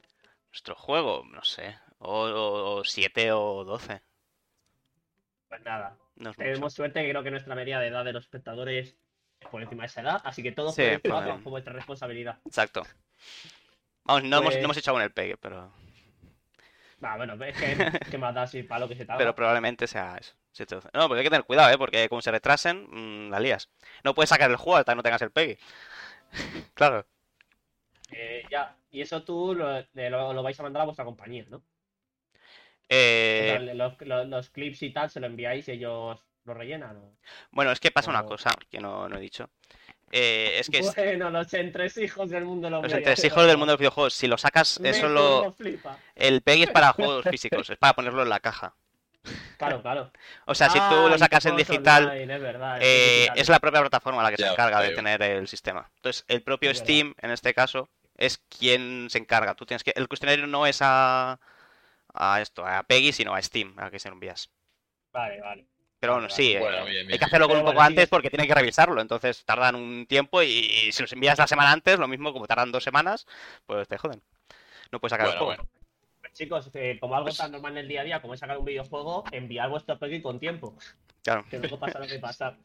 [0.50, 1.78] Nuestro juego, no sé.
[2.00, 4.02] O 7 o 12.
[5.48, 6.46] Pues nada, No es mucho.
[6.50, 8.96] tenemos suerte que creo que nuestra media de edad de los espectadores
[9.40, 12.38] es por encima de esa edad, así que todo Sí, pues, bajo vuestra responsabilidad.
[12.46, 12.84] Exacto.
[14.04, 15.72] Vamos, no, hemos, Pues- no hemos hecho aún el pegue, pero,
[17.02, 17.66] Ah, bueno, es que,
[18.12, 19.18] que más da si para lo que se tarda.
[19.18, 20.36] pero probablemente sea eso.
[20.52, 20.90] 7 o 12.
[20.94, 21.78] No, porque hay que tener cuidado, ¿eh?
[21.78, 23.70] Porque como se retrasen, mm, la lías.
[24.04, 25.58] No puedes sacar el juego hasta que no tengas el pegue.
[26.74, 27.06] claro.
[28.12, 31.46] Eh, ya, y eso tú lo, le- lo- lo vais a mandar a vuestra compañía,
[31.50, 31.64] ¿no?
[32.90, 36.98] Eh, los, los- los clips y tal se lo enviáis y ellos lo rellenan.
[36.98, 37.14] ¿o?
[37.52, 39.50] Bueno, es que pasa una cosa que no, no he dicho.
[40.12, 43.72] Eh, es que es- Bueno, los entresijos del mundo de los los entresijos del mundo
[43.72, 45.56] de los videojuegos, si lo sacas, eso lo.
[46.16, 48.76] El PEGI es para juegos físicos, es para ponerlo en la caja.
[49.58, 50.12] Claro, claro.
[50.46, 52.84] O sea, si Ah, tú lo y sacas en juegos digital, online, es verdad, es
[52.84, 53.38] eh, digital.
[53.40, 55.90] es la propia plataforma la que se encarga de tener el sistema.
[55.98, 56.86] Entonces, el propio Es verdad.
[56.94, 57.88] Steam, en este caso,
[58.18, 59.54] es quien se encarga.
[59.56, 59.94] Tú tienes que.
[59.96, 61.40] El cuestionario no es a.
[62.14, 64.50] a esto, a PEGI, sino a Steam, a que se lo envías.
[65.14, 65.66] Vale, vale.
[66.02, 68.32] Pero bueno, sí, eh, Bueno, bien, hay que hacerlo con un poco bueno, antes porque
[68.32, 69.00] tienen que revisarlo.
[69.00, 72.72] Entonces tardan un tiempo y si los envías la semana antes, lo mismo como tardan
[72.72, 73.28] dos semanas,
[73.68, 74.20] pues te joden.
[74.92, 75.64] no puedes sacar el Bueno, juego.
[75.64, 75.70] bueno.
[76.20, 78.40] Pues, chicos, eh, como algo Pues- tan normal en el día a día como es
[78.40, 80.76] sacar un videojuego, enviar vuestro plugin con tiempo.
[81.24, 81.46] Claro.
[81.52, 82.58] Que luego pasa lo que pasa.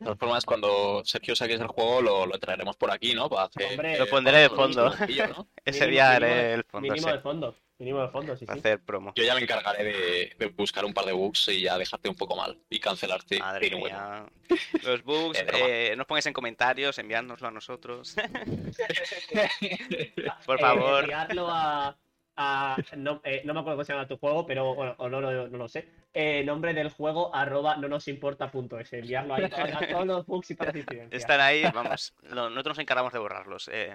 [0.00, 3.28] De todas formas, cuando Sergio saques el juego, lo, lo traeremos por aquí, ¿no?
[3.28, 4.86] Para hacer, Hombre, Lo pondré de fondo.
[4.86, 4.94] ¿no?
[5.64, 7.54] Ese Mínimo- día haré el fondo, Mínimo sí, de fondo.
[7.78, 8.60] Mínimo de fondo, sí, para sí.
[8.60, 9.12] hacer promo.
[9.14, 12.14] Yo ya me encargaré de, de buscar un par de bugs y ya dejarte un
[12.14, 13.38] poco mal y cancelarte.
[13.38, 14.26] Madre bueno.
[14.48, 14.48] mía.
[14.84, 18.16] Los bugs, eh, nos pongáis en comentarios, enviárnoslo a nosotros.
[20.46, 21.02] Por Eh, favor.
[21.04, 21.96] enviarlo a.
[22.42, 25.20] a- no, eh, no me acuerdo cómo se llama tu juego, pero bueno, o no,
[25.20, 25.88] lo- no lo sé.
[26.14, 28.90] Eh, nombre del juego, arroba no nos importa punto es.
[28.92, 31.12] Enviarlo ahí a, a todos los bugs y incidencias.
[31.12, 32.14] Están ahí, vamos.
[32.22, 33.68] lo- nosotros nos encargamos de borrarlos.
[33.72, 33.92] eh,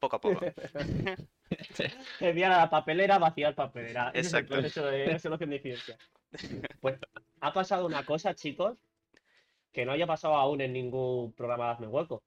[0.00, 0.40] poco a poco.
[2.20, 4.10] Enviar a la papelera, vaciar papelera.
[4.14, 4.54] Ese es el Exacto.
[4.54, 5.98] proceso de solución de incidencia.
[6.80, 6.98] Pues
[7.40, 8.78] ha pasado una cosa, chicos,
[9.72, 12.22] que no haya pasado aún en ningún programa de Hazme Hueco.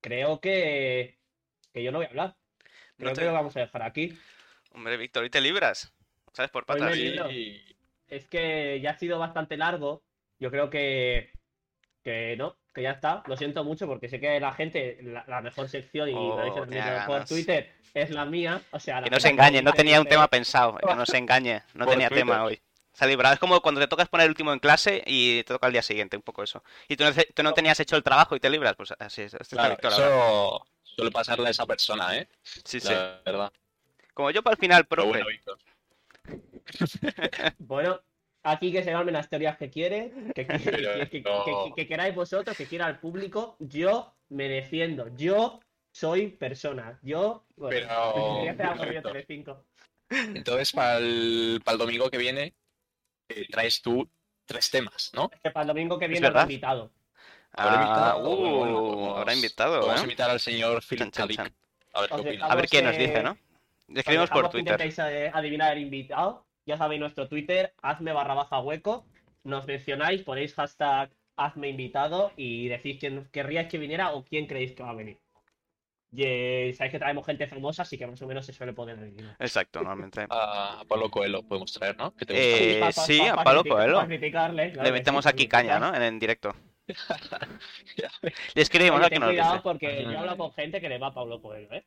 [0.00, 1.18] Creo que,
[1.72, 2.34] que yo no voy a hablar.
[2.96, 4.18] No Creo te- que lo vamos a dejar aquí.
[4.72, 5.92] Hombre, Víctor, ¿y te libras?
[6.32, 6.96] ¿Sabes por patas?
[6.96, 7.28] libro.
[8.08, 10.02] Es que ya ha sido bastante largo.
[10.38, 11.32] Yo creo que,
[12.02, 13.22] que no, que ya está.
[13.26, 16.68] Lo siento mucho porque sé que la gente, la, la mejor sección, y Oh, por
[16.70, 17.28] ganas.
[17.28, 18.62] Twitter, es la mía.
[18.70, 20.76] O sea, la Que no se engañe, no tenía un tema pensado.
[20.76, 22.24] Que no se engañe, no tenía Twitter.
[22.24, 22.60] tema hoy.
[22.92, 23.34] Se ha librado.
[23.34, 25.82] Es como cuando te tocas poner el último en clase y te toca el día
[25.82, 26.64] siguiente, un poco eso.
[26.88, 29.34] Y tú no, tú no tenías hecho el trabajo y te libras, pues así es.
[29.34, 30.06] Está Claro, Víctor ahora.
[30.06, 32.28] eso suele pasarle a esa persona, ¿eh?
[32.42, 32.88] Sí, sí.
[32.92, 33.52] La verdad.
[34.14, 35.08] Como yo para el final, profe.
[35.08, 35.26] bueno.
[37.58, 38.00] Bueno,
[38.42, 41.44] aquí que se armen las teorías que quiere, que, que- Pero que- que- no.
[41.44, 43.56] que- que queráis vosotros, que quiera el público.
[43.58, 45.08] Yo me defiendo.
[45.16, 45.60] Yo
[45.92, 46.98] soy persona.
[47.02, 47.44] Yo.
[47.56, 49.54] Bueno, Pero-.
[50.10, 52.54] Entonces, para el, para el domingo que viene,
[53.28, 54.08] eh, traes tú
[54.44, 55.28] tres temas, ¿no?
[55.28, 56.90] Que para el domingo que viene habrá invitado.
[57.52, 60.02] Habrá Ah, invitado, uh, bueno, bueno, podemos- habrá invitado, Vamos a ¿eh?
[60.02, 61.40] invitar al señor Philip Kadik.
[61.92, 62.46] A ver qué opina.
[62.46, 63.36] A ver quién nos dice, ¿no?
[63.94, 64.72] Escribimos por que Twitter.
[64.74, 66.46] intentéis eh, adivinar el invitado.
[66.66, 69.04] Ya sabéis nuestro Twitter, hazme barra baja hueco.
[69.44, 74.72] Nos mencionáis, ponéis hashtag hazme invitado y decís quién querríais que viniera o quién creéis
[74.72, 75.18] que va a venir.
[76.12, 78.98] Y, eh, sabéis que traemos gente famosa, así que más o menos se suele poder
[78.98, 79.36] adivinar.
[79.38, 80.26] Exacto, normalmente.
[80.30, 82.14] A Pablo Coelho podemos traer, ¿no?
[82.14, 82.48] ¿Qué te gusta?
[82.64, 83.94] Eh, pa- pa- sí, pa- a pa Pablo Coelho.
[84.00, 85.78] pa criticarle, claro Le metemos sí, aquí caña.
[85.78, 85.94] ¿no?
[85.94, 86.54] En, en directo.
[88.54, 89.08] Le escribimos, ¿no?
[89.08, 89.62] ten Que nos cuidado dice.
[89.62, 91.84] porque yo he hablado con gente que le va a Pablo Coelho, ¿eh?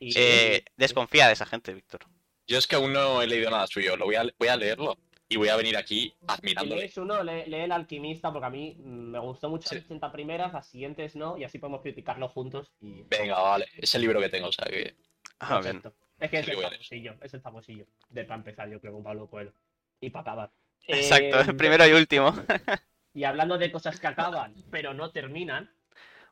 [0.00, 2.00] Eh, desconfía de esa gente, Víctor.
[2.46, 3.96] Yo es que aún no he leído nada suyo.
[3.96, 4.98] Lo voy a, voy a leerlo
[5.28, 6.80] y voy a venir aquí Si admirándole.
[6.82, 9.76] lees uno, lee, lee El Alquimista, porque a mí me gustó mucho Sí.
[9.76, 12.72] las 80 primeras, las siguientes no, y así podemos criticarlo juntos.
[12.80, 13.02] Y...
[13.04, 13.66] Venga, vale.
[13.76, 14.94] Es el libro que tengo, o sea que.
[15.38, 15.80] Ah, bien.
[16.18, 17.86] Es que es Sí, el famosillo, es el famosillo.
[18.08, 19.52] De para empezar, yo creo, con Pablo Coelho.
[20.00, 20.50] Y para acabar.
[20.86, 22.34] Exacto, Eh, primero y último.
[23.12, 25.68] Y hablando de cosas que acaban, pero no terminan,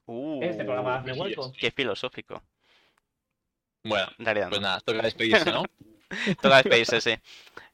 [0.06, 1.52] Uh, este programa de hueco.
[1.52, 2.40] Qué filosófico.
[3.89, 4.66] Bueno, En realidad, pues no.
[4.68, 5.64] nada, toca despedirse, ¿no?
[6.43, 7.14] Toca despedirse, sí.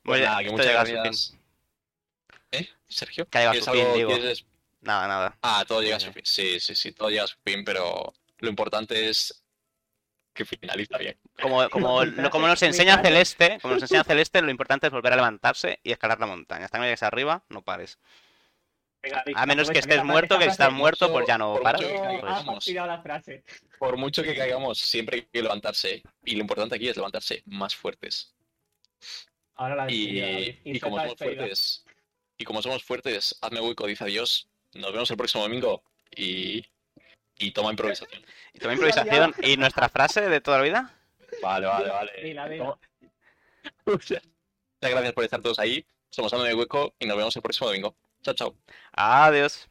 [0.02, 1.36] Pues nada, que muchas llega gracias.
[2.50, 2.68] ¿Eh?
[2.88, 3.28] ¿Sergio?
[3.28, 4.10] Que ha llegado a ¿Quieres su fin, algo- digo.
[4.10, 4.46] quieres-
[4.80, 5.38] Nada, nada.
[5.40, 6.22] Ah, todo llega a su fin.
[6.26, 9.42] Sí, sí, sí, todo llega a su fin, pero lo importante es
[10.34, 11.16] que finaliza bien.
[11.40, 13.00] Como, como, lo- como nos enseña.
[13.00, 16.66] Celeste, como nos enseña Celeste, lo importante es volver a levantarse y escalar la montaña.
[16.66, 17.98] Hasta que no llegues arriba, no pares.
[19.34, 21.80] A menos que estés muerto, que estás muerto, pues ya no por paras.
[22.44, 22.64] pues-.
[23.78, 26.02] Por mucho que caigamos, siempre hay que levantarse.
[26.24, 28.34] Y lo importante aquí es levantarse más fuertes.
[29.56, 31.84] Ahora la Y, y como somos fuertes,
[32.38, 34.48] y como somos fuertes, hazme hueco, dice adiós.
[34.74, 35.82] Nos vemos el próximo domingo.
[36.16, 36.64] Y,
[37.38, 38.22] y toma improvisación.
[38.52, 39.34] Y toma improvisación.
[39.42, 40.94] ¿Y nuestra frase de toda la vida?
[41.42, 42.12] Vale, vale, vale.
[42.22, 42.64] Dila, dila.
[42.64, 42.78] Toma-
[43.86, 44.22] Muchas
[44.80, 45.84] gracias por estar todos ahí.
[46.10, 47.96] Somos Hazme Hueco y nos vemos el próximo domingo.
[48.24, 48.58] Chao, chao.
[48.96, 49.68] Adiós.